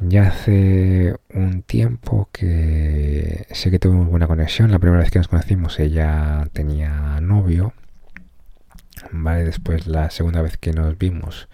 [0.00, 4.70] Ya hace un tiempo que sé que tuvimos buena conexión.
[4.70, 7.74] La primera vez que nos conocimos ella tenía novio.
[9.12, 11.48] Vale, después la segunda vez que nos vimos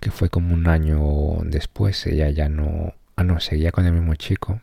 [0.00, 1.00] que fue como un año
[1.44, 4.60] después, ella ya no, ah no, seguía con el mismo chico,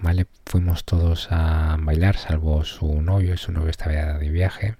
[0.00, 0.26] ¿vale?
[0.46, 4.76] Fuimos todos a bailar, salvo su novio, su novio estaba de viaje.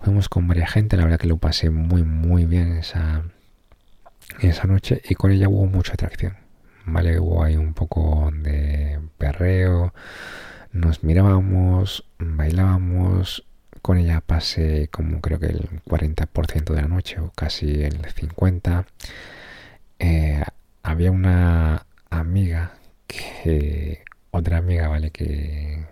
[0.00, 3.24] Fuimos con varias gente, la verdad que lo pasé muy, muy bien esa,
[4.40, 6.36] esa noche y con ella hubo mucha atracción,
[6.86, 7.18] ¿vale?
[7.18, 9.92] Hubo ahí un poco de perreo,
[10.72, 13.44] nos mirábamos, bailábamos,
[13.82, 18.84] con ella pasé como creo que el 40% de la noche o casi el 50%.
[19.98, 20.42] Eh,
[20.82, 22.74] había una amiga
[23.06, 25.10] que, otra amiga, ¿vale?
[25.10, 25.86] Que,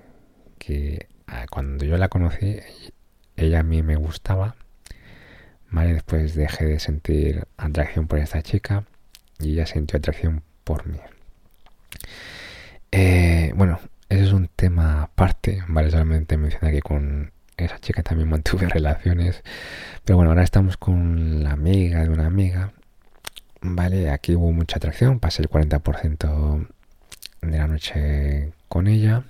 [0.59, 2.61] que ah, cuando yo la conocí,
[3.37, 4.57] ella a mí me gustaba,
[5.71, 5.95] ¿vale?
[5.95, 8.85] Después dejé de sentir atracción por esta chica
[9.39, 10.99] y ella sintió atracción por mí.
[12.93, 15.91] Eh, bueno, ese es un tema aparte, ¿vale?
[15.91, 19.43] Solamente menciona que con esa chica también mantuve relaciones.
[20.05, 22.73] Pero bueno, ahora estamos con la amiga de una amiga.
[23.61, 25.21] Vale, aquí hubo mucha atracción.
[25.21, 26.69] Pasé el 40%
[27.43, 29.25] de la noche con ella.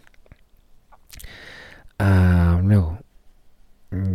[1.98, 2.98] Ah, luego,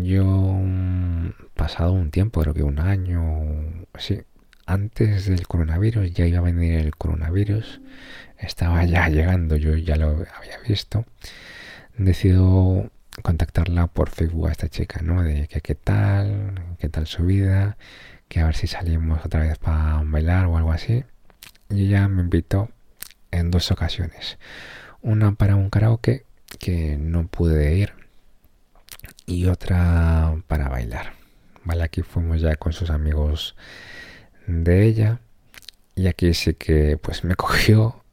[0.04, 3.24] yo mm, pasado un tiempo, creo que un año,
[3.98, 4.22] sí,
[4.66, 7.82] antes del coronavirus, ya iba a venir el coronavirus,
[8.38, 11.06] estaba ya llegando, yo ya lo había visto,
[11.98, 12.90] decido
[13.24, 15.24] contactarla por Facebook a esta chica, ¿no?
[15.24, 17.78] De que qué tal, qué tal su vida,
[18.28, 21.04] que a ver si salimos otra vez para bailar o algo así.
[21.70, 22.70] Y ella me invitó
[23.32, 24.38] en dos ocasiones.
[25.02, 26.26] Una para un karaoke
[26.60, 28.01] que no pude ir
[29.32, 31.14] y otra para bailar.
[31.64, 33.56] Vale, aquí fuimos ya con sus amigos
[34.48, 35.22] de ella
[35.96, 38.04] y aquí sí que pues me cogió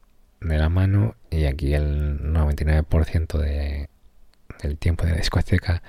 [0.41, 3.89] de la mano y aquí el 99% de
[4.61, 5.81] el tiempo de la discoteca,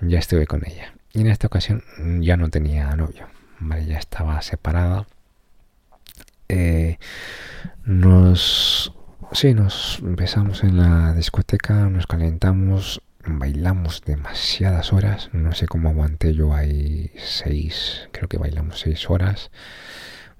[0.00, 0.94] ya estuve con ella.
[1.12, 1.82] Y en esta ocasión
[2.20, 3.28] ya no tenía novio,
[3.60, 3.86] ¿vale?
[3.86, 5.06] ya estaba separada.
[6.48, 6.98] Eh,
[7.84, 8.92] nos,
[9.32, 15.30] sí, nos besamos en la discoteca, nos calentamos, bailamos demasiadas horas.
[15.32, 19.50] No sé cómo aguanté yo ahí seis, creo que bailamos seis horas.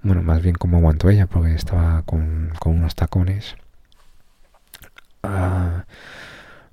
[0.03, 3.57] Bueno, más bien cómo aguantó ella, porque estaba con, unos tacones.
[5.23, 5.87] Ah,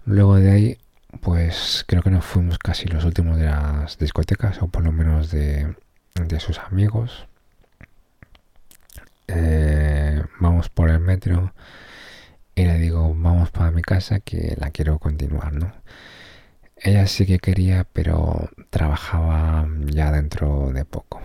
[0.05, 0.77] luego de ahí
[1.21, 5.31] pues creo que nos fuimos casi los últimos de las discotecas, o por lo menos
[5.31, 5.75] de,
[6.39, 7.27] sus amigos.
[9.27, 11.53] Eh, vamos por el metro
[12.55, 15.71] y le digo, vamos para mi casa que la quiero continuar, ¿no?
[16.77, 21.21] Ella sí que quería, pero trabajaba ya dentro de poco.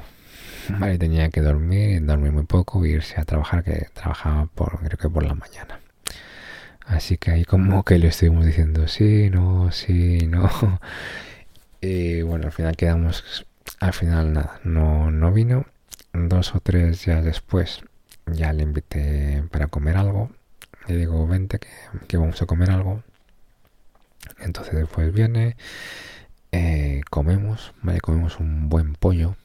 [0.69, 5.09] Vale, tenía que dormir, dormir muy poco, irse a trabajar, que trabajaba por, creo que
[5.11, 5.81] por la mañana.
[6.87, 10.49] Así que ahí como que le estuvimos diciendo sí, no, sí, no.
[11.81, 13.47] Y bueno, al final quedamos,
[13.81, 15.67] al final nada, no, no vino.
[16.13, 17.83] Dos o tres días después
[18.27, 20.31] ya le invité para comer algo.
[20.87, 21.59] Le digo, vente
[22.07, 23.03] que, vamos a comer algo.
[24.39, 25.57] Entonces después viene,
[26.53, 28.01] eh, comemos, ¿vale?
[28.01, 29.37] Comemos un buen pollo,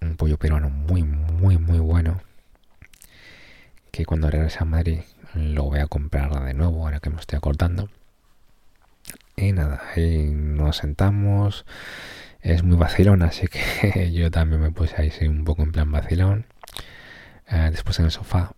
[0.00, 2.20] un pollo peruano muy, muy, muy bueno.
[3.90, 5.00] Que cuando regrese a Madrid
[5.34, 7.88] lo voy a comprar de nuevo ahora que me estoy acordando.
[9.36, 11.64] Y nada, ahí nos sentamos.
[12.40, 16.46] Es muy vacilón, así que yo también me puse ahí un poco en plan vacilón.
[17.48, 18.52] Eh, después en el sofá,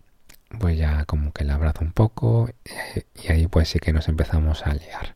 [0.59, 2.49] pues ya como que le abrazo un poco
[3.15, 5.15] y, ahí pues sí que nos empezamos a liar.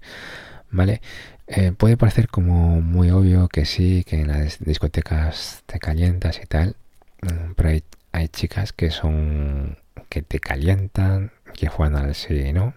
[0.69, 1.01] ¿Vale?
[1.47, 6.45] Eh, puede parecer como muy obvio que sí, que en las discotecas te calientas y
[6.45, 6.75] tal,
[7.21, 9.77] mm, pero hay, hay chicas que son
[10.09, 12.73] que te calientan, que juegan al sí no,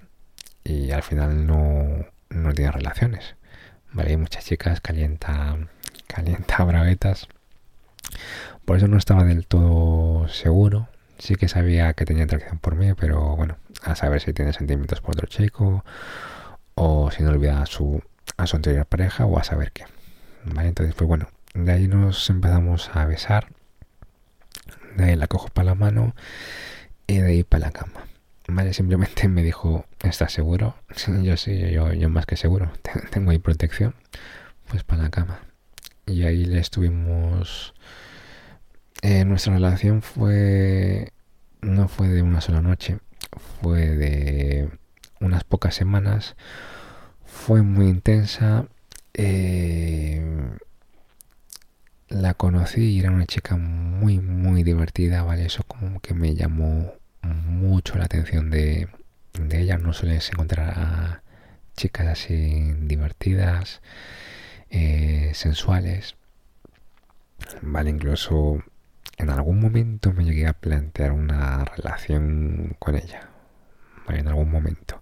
[0.64, 3.36] y al final no, no tienen relaciones.
[3.92, 4.10] ¿Vale?
[4.10, 5.56] Hay muchas chicas calienta,
[6.06, 7.28] calienta braguetas.
[8.64, 10.88] Por eso no estaba del todo seguro.
[11.18, 15.00] Sí que sabía que tenía atracción por mí, pero bueno, a saber si tiene sentimientos
[15.00, 15.85] por otro chico,
[16.74, 18.03] o si no olvida a su,
[18.37, 19.85] a su anterior pareja, o a saber qué.
[20.44, 20.68] ¿Vale?
[20.68, 23.48] Entonces, pues bueno, de ahí nos empezamos a besar
[24.96, 26.14] de ahí la cojo para la mano
[27.07, 28.05] y de ahí para la cama.
[28.46, 30.77] Vale, simplemente me dijo, ¿estás seguro?
[31.22, 32.70] yo sí, yo, yo más que seguro,
[33.11, 33.94] tengo ahí protección,
[34.68, 35.40] pues para la cama.
[36.07, 37.74] Y ahí le estuvimos...
[39.04, 41.12] Eh, nuestra relación fue...
[41.60, 43.00] no fue de una sola noche,
[43.60, 44.70] fue de
[45.20, 46.36] unas pocas semanas,
[47.26, 48.66] fue muy intensa.
[49.12, 50.56] Eh,
[52.08, 55.44] la conocí y era una chica muy, muy divertida, ¿vale?
[55.44, 58.88] Eso como que me llamó mucho la atención de,
[59.38, 59.76] de ella.
[59.76, 61.22] No sueles encontrar a
[61.76, 63.82] chicas así divertidas,
[64.70, 66.16] eh, sensuales.
[67.60, 68.62] Vale, incluso
[69.18, 73.29] en algún momento me llegué a plantear una relación con ella.
[74.09, 75.00] En algún momento.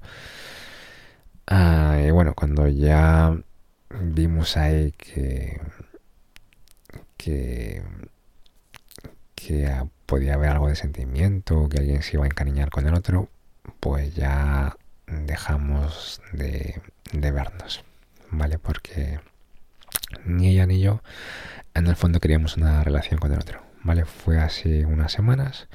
[1.47, 3.37] Ah, y bueno, cuando ya
[3.91, 5.61] vimos ahí que
[7.23, 7.83] que,
[10.07, 13.29] podía haber algo de sentimiento, que alguien se iba a encariñar con el otro,
[13.81, 16.81] pues ya dejamos de,
[17.13, 17.85] vernos,
[18.31, 18.59] ¿vale?
[18.59, 19.21] Porque
[20.25, 21.03] ni ella ni yo
[21.75, 24.05] en el fondo queríamos una relación con el otro, ¿vale?
[24.05, 25.69] Fue así unas semanas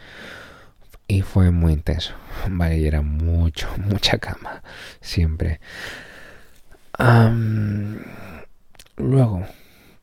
[1.08, 2.14] y fue muy intenso,
[2.50, 2.78] ¿vale?
[2.80, 4.64] Y era mucho, mucha cama,
[5.02, 5.60] siempre.
[8.98, 9.46] luego,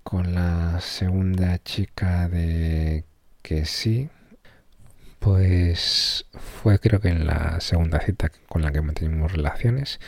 [0.02, 3.04] con la segunda chica de
[3.42, 4.08] que sí,
[5.18, 6.26] pues
[6.62, 10.00] fue creo que en la segunda cita con la que mantenimos relaciones.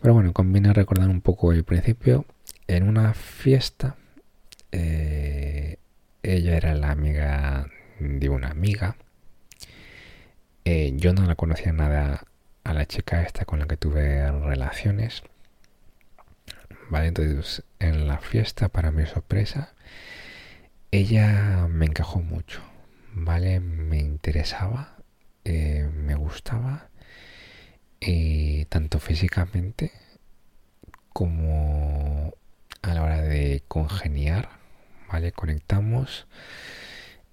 [0.00, 2.26] Pero bueno, conviene recordar un poco el principio.
[2.66, 3.96] En una fiesta,
[4.72, 5.78] eh,
[6.36, 7.68] ella era la amiga
[8.00, 8.96] de una amiga.
[10.64, 12.24] Eh, yo no la conocía nada
[12.64, 15.22] a la chica esta con la que tuve relaciones.
[16.90, 17.08] ¿vale?
[17.08, 19.74] Entonces, en la fiesta, para mi sorpresa,
[20.90, 22.62] ella me encajó mucho,
[23.14, 23.60] ¿vale?
[23.60, 24.96] Me interesaba,
[25.44, 26.88] eh, me gustaba,
[28.00, 29.92] y tanto físicamente
[31.12, 32.34] como
[32.82, 34.57] a la hora de congeniar,
[35.10, 35.32] ¿vale?
[35.32, 36.26] Conectamos.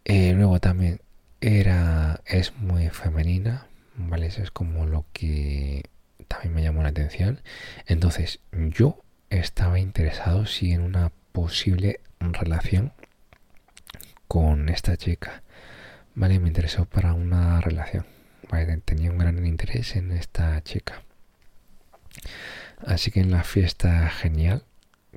[0.04, 1.02] Eh, luego también
[1.42, 4.28] era, es muy femenina, ¿vale?
[4.28, 5.84] Eso es como lo que
[6.28, 7.42] también me llamó la atención.
[7.86, 12.94] Entonces, yo estaba interesado si en una posible relación
[14.28, 15.44] con esta chica.
[16.14, 18.06] Vale, me interesó para una relación.
[18.50, 21.04] Vale, tenía un gran interés en esta chica.
[22.86, 24.64] Así que en la fiesta genial,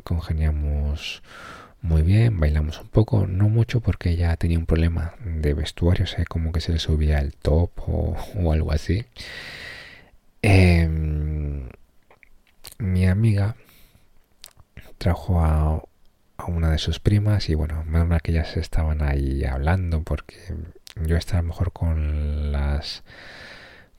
[0.05, 1.23] congeniamos
[1.81, 6.07] muy bien, bailamos un poco, no mucho porque ella tenía un problema de vestuario, o
[6.09, 8.17] sea, como que se le subía el top o,
[8.53, 9.05] algo así.
[10.43, 11.69] Em,
[12.79, 13.57] mi amiga
[14.99, 15.83] trajo a,
[16.47, 20.37] una de sus primas y bueno, menos mal que ellas estaban ahí hablando porque
[20.97, 23.03] yo estaba mejor con las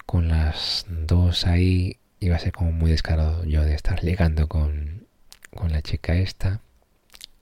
[0.06, 5.06] con las dos ahí iba a ser como muy descarado yo de estar ligando con,
[5.54, 6.62] con la chica esta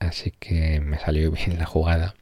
[0.00, 2.14] así que me salió bien la jugada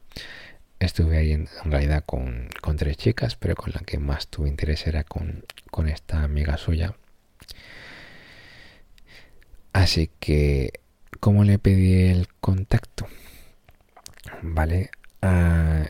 [0.79, 5.03] estuve ahí en, realidad con, tres chicas pero con la que más tuve interés era
[5.03, 6.95] con, con esta amiga suya
[9.73, 10.71] así que
[11.19, 13.07] ¿Cómo le pedí el contacto?
[14.41, 15.85] Vale, ah,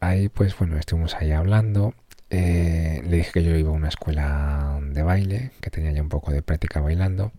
[0.00, 1.94] ahí pues bueno, estuvimos ahí hablando.
[2.30, 6.08] Eh, le dije que yo iba a una escuela de baile, que tenía ya un
[6.08, 7.32] poco de práctica bailando,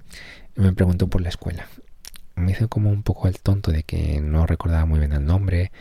[0.55, 1.67] y me preguntó por la escuela.
[2.37, 5.71] Me hizo como un poco el tonto de que no recordaba muy bien el nombre,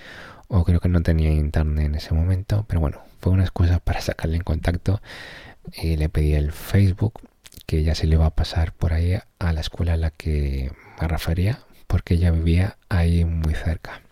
[0.48, 4.00] o creo que no tenía internet en ese momento, pero bueno, fue una excusa para
[4.00, 5.00] sacarle en contacto
[5.72, 7.20] y le pedí el Facebook,
[7.66, 10.72] que ya se le iba a pasar por ahí a la escuela a la que
[11.00, 14.02] me refería porque ella vivía ahí muy cerca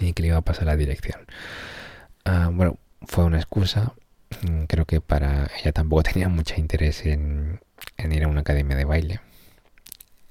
[0.00, 1.20] y que le iba a pasar la dirección.
[2.24, 3.92] Ah, bueno, fue una excusa.
[4.42, 7.60] Mm, creo que para ella tampoco tenía mucho interés en,
[7.98, 9.20] ir a una academia de baile.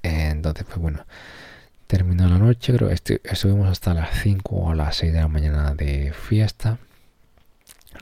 [0.04, 1.06] Entonces, pues bueno,
[1.86, 6.12] terminó la noche, creo estuvimos hasta las 5 o las 6 de la mañana de
[6.12, 6.78] fiesta.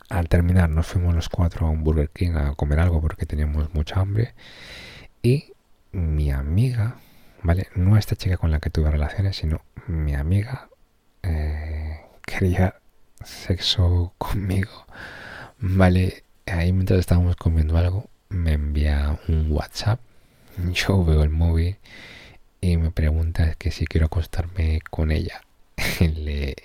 [0.09, 3.72] Al terminar nos fuimos los cuatro a un Burger King a comer algo porque teníamos
[3.72, 4.35] mucha hambre.
[5.22, 5.53] Y
[5.93, 6.97] mi amiga,
[7.43, 7.68] ¿vale?
[7.76, 10.68] No esta chica con la que tuve relaciones, sino mi amiga
[11.22, 12.74] eh, quería
[13.24, 14.87] sexo conmigo,
[15.59, 16.24] ¿vale?
[16.47, 20.01] Ahí mientras estábamos comiendo algo, me envía un WhatsApp,
[20.72, 21.76] yo veo el móvil
[22.61, 25.42] y me pregunta que si quiero acostarme con ella.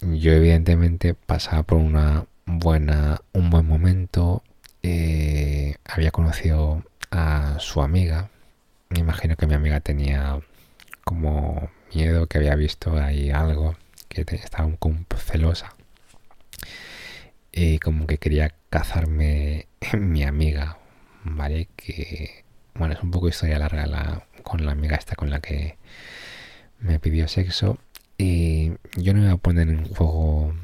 [0.00, 4.42] yo evidentemente pasaba por una buena, un buen momento,
[4.82, 8.30] eh, había conocido a su amiga,
[8.90, 10.40] me imagino que mi amiga tenía
[11.04, 13.76] como miedo, que había visto ahí algo,
[14.08, 15.74] que estaba un celosa.
[17.52, 19.66] y como que quería cazarme
[19.98, 20.78] mi amiga,
[21.24, 21.68] ¿vale?
[21.76, 22.44] Que,
[22.74, 25.76] bueno, es un poco historia larga la, con la amiga esta con la que
[26.80, 27.78] me pidió sexo
[28.18, 30.54] y yo no iba a poner en juego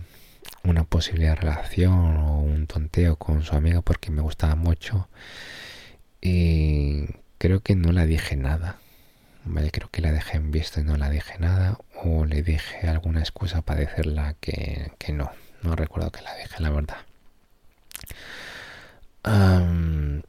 [0.65, 5.09] una posible relación o un tonteo con su amiga porque me gustaba mucho
[6.21, 7.07] y
[7.39, 8.77] creo que no la dije nada.
[9.45, 12.87] Vale, creo que la dejé en visto y no la dije nada o le dije
[12.89, 15.31] alguna excusa para decirla que, que no.
[15.63, 16.99] No recuerdo que la dije, la verdad.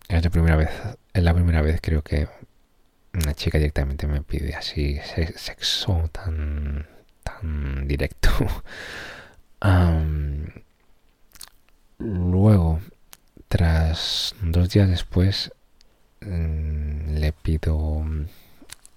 [0.08, 0.70] es la primera vez,
[1.20, 2.28] es la primera vez creo que
[3.14, 5.00] una chica directamente me pide así
[5.36, 6.88] sexo tan
[7.24, 8.30] tan directo.
[12.00, 12.80] luego,
[13.48, 15.52] tras dos días después,
[16.22, 18.06] mm, le pido,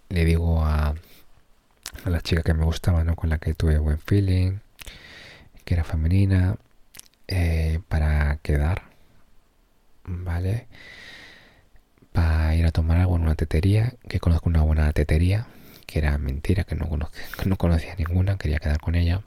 [0.08, 0.94] le digo a,
[2.04, 3.16] a la chica que me gustaba, ¿no?
[3.16, 4.58] con la que tuve buen feeling,
[5.64, 6.56] que era femenina,
[7.28, 8.82] eh, para quedar,
[10.04, 10.68] ¿vale?
[12.12, 15.46] Para ir a tomar algo en una tetería, que conozco una buena tetería,
[15.86, 16.88] que era mentira, que no,
[17.38, 19.22] que no conocía ninguna, quería quedar con ella.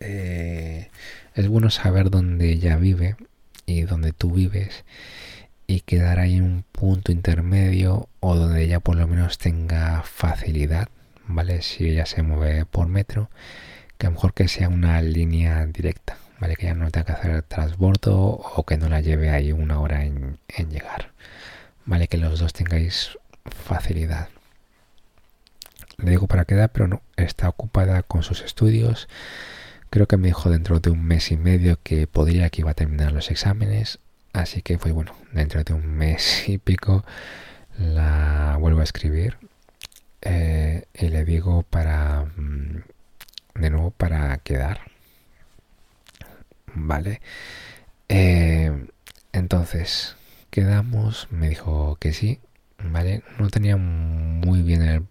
[0.00, 0.88] Eh,
[1.34, 3.16] es bueno saber dónde ella vive
[3.66, 4.84] y dónde tú vives
[5.66, 10.88] y quedar ahí en un punto intermedio o donde ella por lo menos tenga facilidad,
[11.28, 11.62] ¿vale?
[11.62, 13.30] Si ella se mueve por metro,
[13.96, 16.56] que a lo mejor que sea una línea directa, ¿vale?
[16.56, 20.04] Que ya no tenga que hacer transbordo o que no la lleve ahí una hora
[20.04, 20.38] en,
[20.70, 21.12] llegar,
[21.84, 22.08] ¿vale?
[22.08, 24.28] Que los dos tengáis facilidad.
[25.98, 29.08] Le digo para quedar, pero no, está ocupada con sus estudios.
[29.90, 32.74] Creo que me dijo dentro de un mes y medio que podría que iba a
[32.74, 33.98] terminar los exámenes.
[34.32, 37.04] Así que fue bueno, dentro de un mes y pico
[37.78, 39.36] la vuelvo a escribir.
[40.22, 42.82] Eh, y le digo para mm,
[43.56, 44.89] de nuevo para quedar.
[46.74, 47.20] Vale.
[48.08, 48.86] Eh,
[49.32, 50.16] entonces,
[50.50, 52.40] quedamos, me dijo que sí,
[52.78, 53.22] ¿vale?
[53.38, 55.02] No tenía muy bien el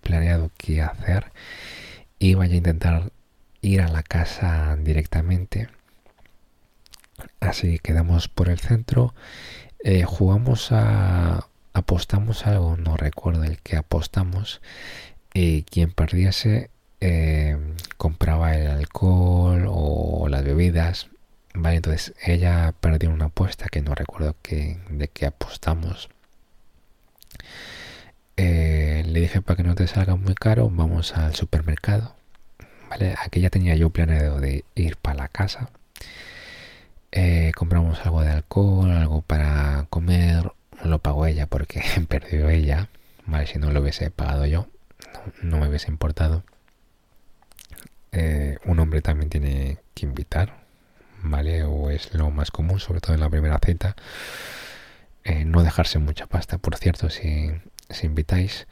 [0.00, 1.32] planeado qué hacer.
[2.18, 3.12] Iba a intentar
[3.60, 5.68] ir a la casa directamente.
[7.40, 9.14] Así quedamos por el centro.
[9.82, 11.48] Eh, jugamos a...
[11.72, 14.60] apostamos algo, no recuerdo el que apostamos.
[15.32, 16.70] Y quien perdiese
[17.06, 17.58] eh,
[17.98, 21.08] compraba el alcohol o las bebidas.
[21.52, 26.08] Vale, entonces ella perdió una apuesta que no recuerdo que, de qué apostamos.
[28.38, 32.14] Eh, le dije para que no te salga muy caro, vamos al supermercado.
[32.88, 35.68] Vale, aquí ya tenía yo planeado de ir para la casa.
[37.12, 40.52] Eh, compramos algo de alcohol, algo para comer.
[40.84, 42.88] Lo pagó ella porque perdió ella.
[43.26, 44.68] Vale, si no lo hubiese pagado yo,
[45.42, 46.44] no me hubiese importado.
[48.14, 50.54] Eh, un hombre también tiene que invitar,
[51.22, 51.64] ¿vale?
[51.64, 53.96] O es lo más común, sobre todo en la primera cita.
[55.24, 57.50] Eh, no dejarse mucha pasta, por cierto, si,
[58.02, 58.68] invitáis.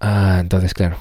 [0.00, 0.98] Ah, entonces, claro,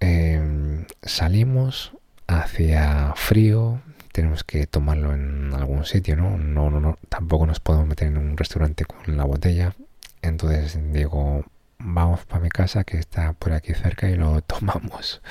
[0.00, 1.92] em, salimos
[2.26, 3.80] hacia frío,
[4.12, 6.36] tenemos que tomarlo en algún sitio, ¿no?
[6.38, 9.74] No, no, no, tampoco nos podemos meter en un restaurante con la botella.
[10.22, 11.44] Entonces digo,
[11.78, 15.22] vamos para mi casa que está por aquí cerca y lo tomamos.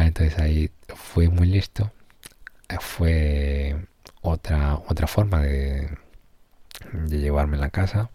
[0.00, 1.92] Entonces ahí fue muy listo.
[2.68, 3.86] Eh, fue
[4.22, 5.88] otra, otra forma de,
[7.08, 8.10] llevarme a la casa.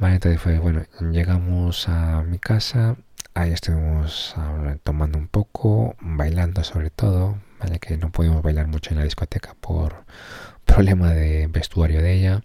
[0.00, 0.82] Entonces fue, bueno,
[1.12, 2.96] llegamos a mi casa,
[3.34, 4.34] ahí estuvimos
[4.82, 9.54] tomando un poco, bailando sobre todo, vale, que no pudimos bailar mucho en la discoteca
[9.60, 10.04] por
[10.64, 12.42] problema de vestuario de ella.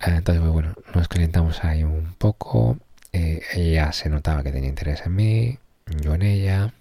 [0.00, 2.78] Eh, entonces, bueno, nos calentamos ahí un poco.
[3.12, 5.58] Eh, ella se notaba que tenía interés en mí,
[6.00, 6.72] yo en ella.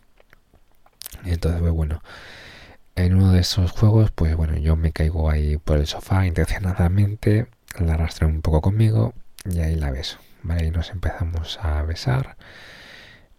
[1.26, 2.01] Entonces, pues bueno,
[2.95, 7.47] en uno de esos juegos, pues bueno, yo me caigo ahí por el sofá intencionadamente,
[7.80, 9.14] la arrastré un poco conmigo
[9.45, 10.18] y ahí la beso.
[10.43, 10.68] ¿vale?
[10.68, 12.38] Y nos empezamos a besar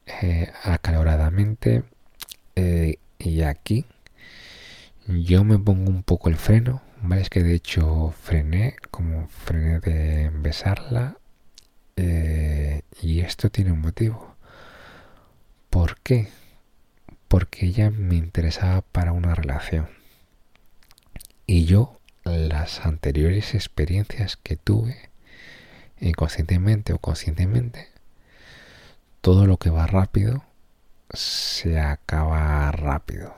[0.07, 1.85] eh, acaloradamente.
[2.57, 3.87] Eh, y aquí
[5.07, 7.23] yo me pongo un poco el freno, ¿vale?
[7.23, 11.17] Es que de hecho frené, como frené de besarla.
[11.97, 14.37] Eh, y esto tiene un motivo.
[15.71, 16.29] ¿Por qué?
[17.33, 19.89] Porque ella me interesaba para una relación.
[21.47, 25.09] Y yo, las anteriores experiencias que tuve,
[25.99, 27.89] inconscientemente o conscientemente,
[29.23, 30.45] todo lo que va rápido
[31.09, 33.35] se acaba rápido.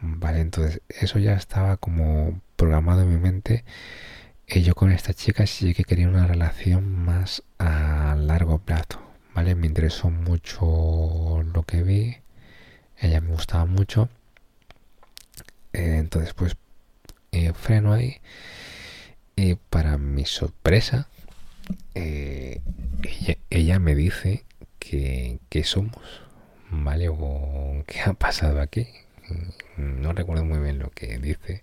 [0.00, 3.64] Vale, entonces eso ya estaba como programado en mi mente.
[4.48, 9.00] Y yo con esta chica sí que quería una relación más a largo plazo.
[9.32, 12.21] Vale, me interesó mucho lo que vi
[13.02, 14.08] ella me gustaba mucho.
[15.72, 16.56] Eh, entonces, pues
[17.32, 18.20] eh, freno ahí.
[19.36, 21.08] Y para mi sorpresa,
[21.94, 22.60] eh,
[23.50, 24.44] ella, me dice
[24.78, 26.22] que, que, somos,
[26.70, 27.08] ¿vale?
[27.08, 28.86] O qué ha pasado aquí.
[29.76, 31.62] No recuerdo muy bien lo que dice,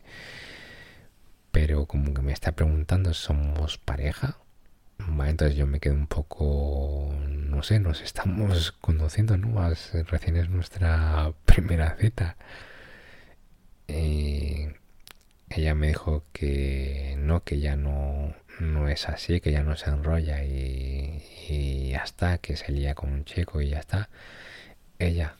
[1.52, 4.38] pero como que me está preguntando, ¿somos pareja?
[5.28, 9.70] Entonces yo me quedo un poco, no sé, nos estamos conociendo, ¿no?
[10.08, 12.36] Recién es nuestra primera cita.
[13.88, 14.76] Eh,
[15.50, 19.90] ella me dijo que no, que ya no, no es así, que ya no se
[19.90, 24.10] enrolla y, y ya está, que se lía con un chico y ya está.
[25.00, 25.36] Ella,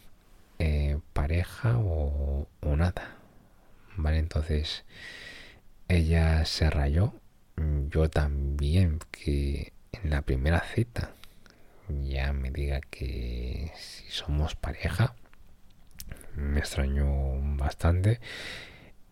[0.60, 3.16] eh, pareja o, o, nada.
[3.98, 4.84] Vale, entonces
[5.88, 7.14] ella se rayó.
[7.90, 11.12] Yo también, que en la primera cita
[11.90, 15.16] ya me diga que si somos pareja.
[16.36, 17.08] Me extrañó
[17.58, 18.20] bastante.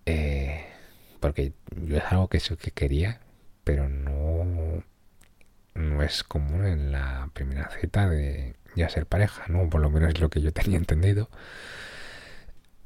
[0.06, 0.66] Eh,
[1.20, 3.20] porque yo es algo que sí que quería,
[3.64, 4.84] pero no,
[5.74, 9.70] no es común en la primera cita de ya ser pareja, ¿no?
[9.70, 11.30] Por lo menos es lo que yo tenía entendido.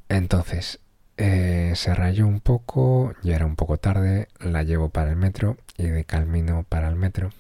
[0.10, 0.80] Entonces,
[1.24, 5.58] eh, se rayó un poco, ya era un poco tarde, la llevo para el metro
[5.78, 7.32] y de camino para el metro.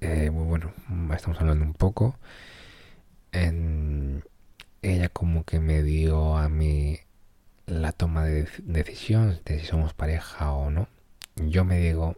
[0.00, 0.72] Eh, bueno,
[1.14, 2.16] estamos hablando un poco.
[4.82, 6.98] Ella como que me dio a mí
[7.66, 10.88] la toma de decisión de si somos pareja o no.
[11.36, 12.16] Yo me digo,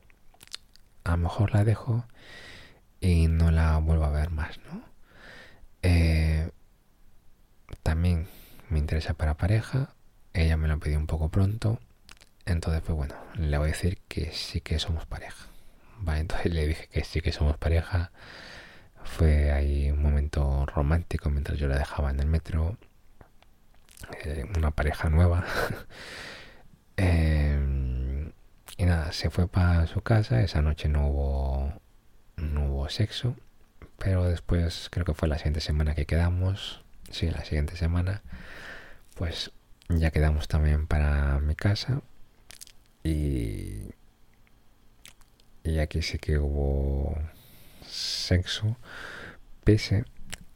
[1.05, 2.05] a lo mejor la dejo
[3.01, 4.83] y no la vuelvo a ver más, ¿no?
[5.83, 6.51] Eh,
[7.83, 8.29] también
[8.71, 9.95] me interesa para pareja.
[10.35, 11.81] Ella me lo pidió un poco pronto.
[12.47, 15.47] Entonces, pues bueno, le voy a decir que sí que somos pareja.
[16.01, 18.11] Vale, entonces le dije que sí que somos pareja.
[19.05, 22.77] Fue ahí un momento romántico mientras yo la dejaba en el metro.
[24.25, 25.45] Eh, una pareja nueva.
[27.01, 28.33] Em,
[28.77, 30.43] y nada, se fue para su casa.
[30.43, 31.73] Esa noche no hubo,
[32.37, 33.37] no hubo sexo.
[33.99, 36.83] Pero después, creo que fue la siguiente semana que quedamos.
[37.11, 38.23] Sí, la siguiente semana.
[39.15, 39.53] Pues
[39.89, 42.03] ya quedamos también para mi casa.
[43.03, 43.95] Y,
[45.65, 47.17] y aquí sí que hubo
[47.87, 48.77] sexo.
[49.65, 50.05] Pese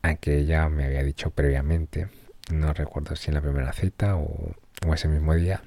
[0.03, 2.09] a que ella me había dicho previamente
[2.51, 4.55] no recuerdo si en la primera cita o,
[4.93, 5.63] ese mismo día,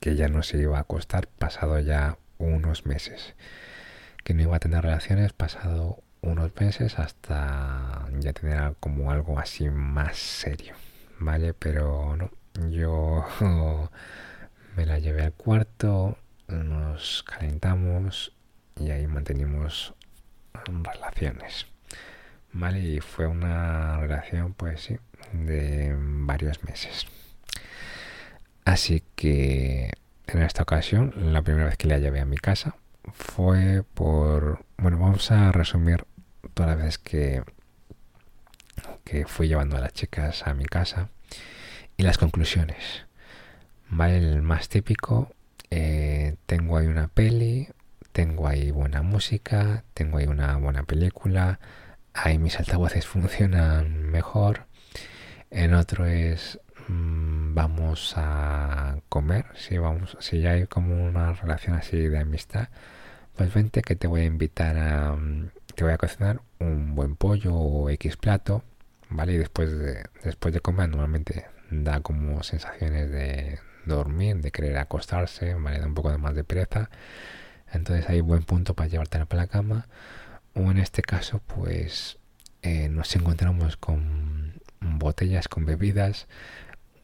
[0.00, 3.34] que ya no se iba a acostar pasado ya unos meses,
[4.24, 9.68] que no iba a tener relaciones pasado unos meses hasta ya tener como algo así
[9.68, 10.74] más serio,
[11.18, 11.54] ¿vale?
[11.54, 12.30] Pero no,
[12.70, 13.24] yo
[14.76, 18.32] me la llevé al cuarto, nos calentamos
[18.78, 19.94] y ahí mantenimos
[20.66, 21.66] relaciones.
[22.52, 22.80] ¿Vale?
[22.80, 24.98] Y fue una relación, pues sí,
[25.32, 27.06] de varios meses.
[28.64, 29.90] Así que
[30.26, 32.76] en esta ocasión, la primera vez que la llevé a mi casa
[33.12, 34.64] fue por...
[34.78, 36.04] Bueno, vamos a resumir
[36.54, 37.42] todas las veces que,
[39.04, 41.08] que fui llevando a las chicas a mi casa
[41.96, 43.06] y las conclusiones.
[43.88, 44.18] ¿Vale?
[44.18, 45.30] El más típico,
[45.70, 47.68] eh, tengo ahí una peli,
[48.12, 51.60] tengo ahí buena música, tengo ahí una buena película,
[52.14, 54.66] ahí mis altavoces funcionan mejor,
[55.50, 61.74] en otro es mm, vamos a comer, si vamos, si ya hay como una relación
[61.74, 62.68] así de amistad,
[63.34, 65.16] pues vente que te voy a invitar a,
[65.74, 68.62] te voy a cocinar un buen pollo o X plato,
[69.08, 69.32] ¿vale?
[69.32, 75.54] Y después de, después de comer normalmente da como sensaciones de dormir, de querer acostarse,
[75.54, 75.78] ¿vale?
[75.80, 76.90] Da un poco de más de pereza.
[77.72, 79.88] Entonces hay buen punto para llevártela para la cama.
[80.54, 82.18] O en este caso, pues
[82.60, 86.28] eh, nos encontramos con botellas con bebidas,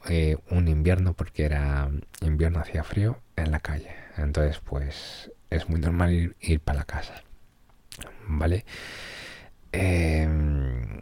[0.08, 1.90] eh, un invierno porque era
[2.20, 3.94] invierno hacía frío en la calle.
[4.16, 7.22] Entonces, pues es muy normal ir, para la casa.
[8.26, 8.64] ¿Vale?
[9.72, 11.00] Em,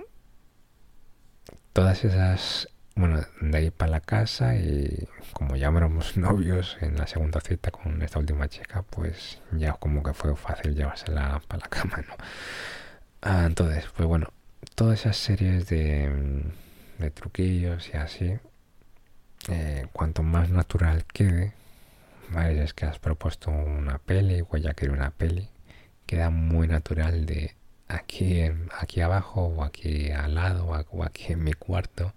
[1.72, 7.06] todas esas, bueno, de ahí para la casa y como ya éramos novios en la
[7.06, 11.68] segunda cita con esta última chica, pues ya como que fue fácil llevársela para la
[11.68, 12.14] cama, ¿no?
[13.22, 14.32] Ah, entonces, pues bueno,
[14.74, 16.42] todas esas series de
[17.00, 18.38] de truquillos y así,
[19.48, 21.52] eh, cuanto más natural quede,
[22.30, 22.62] ¿vale?
[22.62, 25.48] es que has propuesto una peli o ya quiero una peli,
[26.06, 27.54] queda muy natural de
[27.88, 28.42] aquí,
[28.78, 32.12] aquí abajo o aquí al lado o aquí en mi cuarto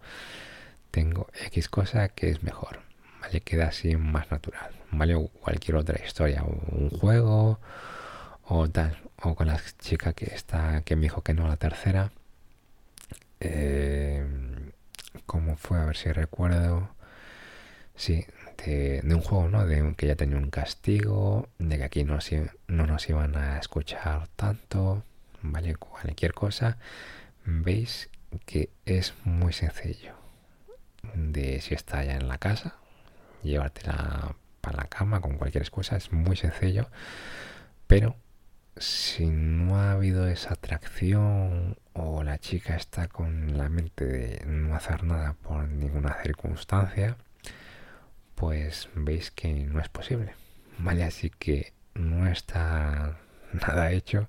[0.93, 2.81] tengo X cosa que es mejor,
[3.19, 3.41] ¿vale?
[3.41, 5.15] Queda así más natural, ¿vale?
[5.41, 7.59] Cualquier otra historia, o un juego
[8.43, 12.11] o tal, o con la chica que está, que me dijo que no la tercera.
[13.39, 14.23] Eh,
[15.25, 16.89] cómo fue, a ver si recuerdo.
[17.95, 18.25] Sí,
[18.65, 19.65] de, un juego, ¿no?
[19.65, 22.17] De que ya tenía un castigo, de que aquí no,
[22.67, 25.03] no nos iban a escuchar tanto,
[25.41, 25.75] ¿vale?
[25.75, 26.77] Cualquier cosa,
[27.45, 28.09] veis
[28.45, 30.15] que es muy sencillo.
[31.13, 32.75] De si está ya en la casa,
[33.43, 36.89] llevártela para la cama con cualquier excusa, es muy sencillo,
[37.87, 38.15] pero
[38.77, 44.75] si no ha habido esa atracción o la chica está con la mente de no
[44.75, 47.17] hacer nada por ninguna circunstancia,
[48.35, 50.33] pues veis que no es posible.
[50.77, 53.17] Vale, así que no está
[53.53, 54.27] nada hecho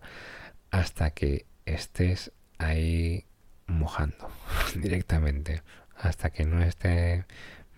[0.71, 3.25] hasta que estés ahí
[3.67, 4.31] mojando
[4.77, 5.63] directamente.
[5.97, 7.25] Hasta que no esté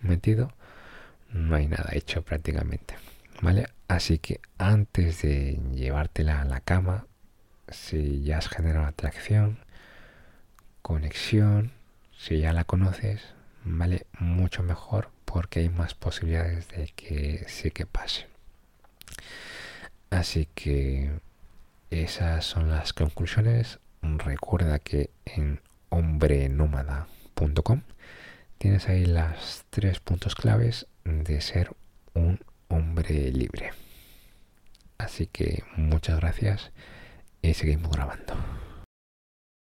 [0.01, 0.51] metido,
[1.31, 2.95] no hay nada hecho prácticamente.
[3.41, 3.67] ¿Vale?
[3.87, 7.05] Así que antes de llevártela a la cama,
[7.69, 9.59] si ya has generado atracción,
[10.81, 11.71] conexión,
[12.17, 14.07] si ya la conoces, ¿vale?
[14.19, 18.27] Mucho mejor porque hay más posibilidades de que sí que pase.
[20.09, 21.11] Así que
[21.91, 23.79] esas son las conclusiones.
[24.01, 25.59] Recuerda que en
[25.89, 27.81] hombrenómada.com
[28.57, 31.75] tienes ahí las tres puntos claves de ser
[32.13, 33.71] un hombre libre.
[34.97, 36.71] Así que muchas gracias
[37.41, 38.33] y seguimos grabando.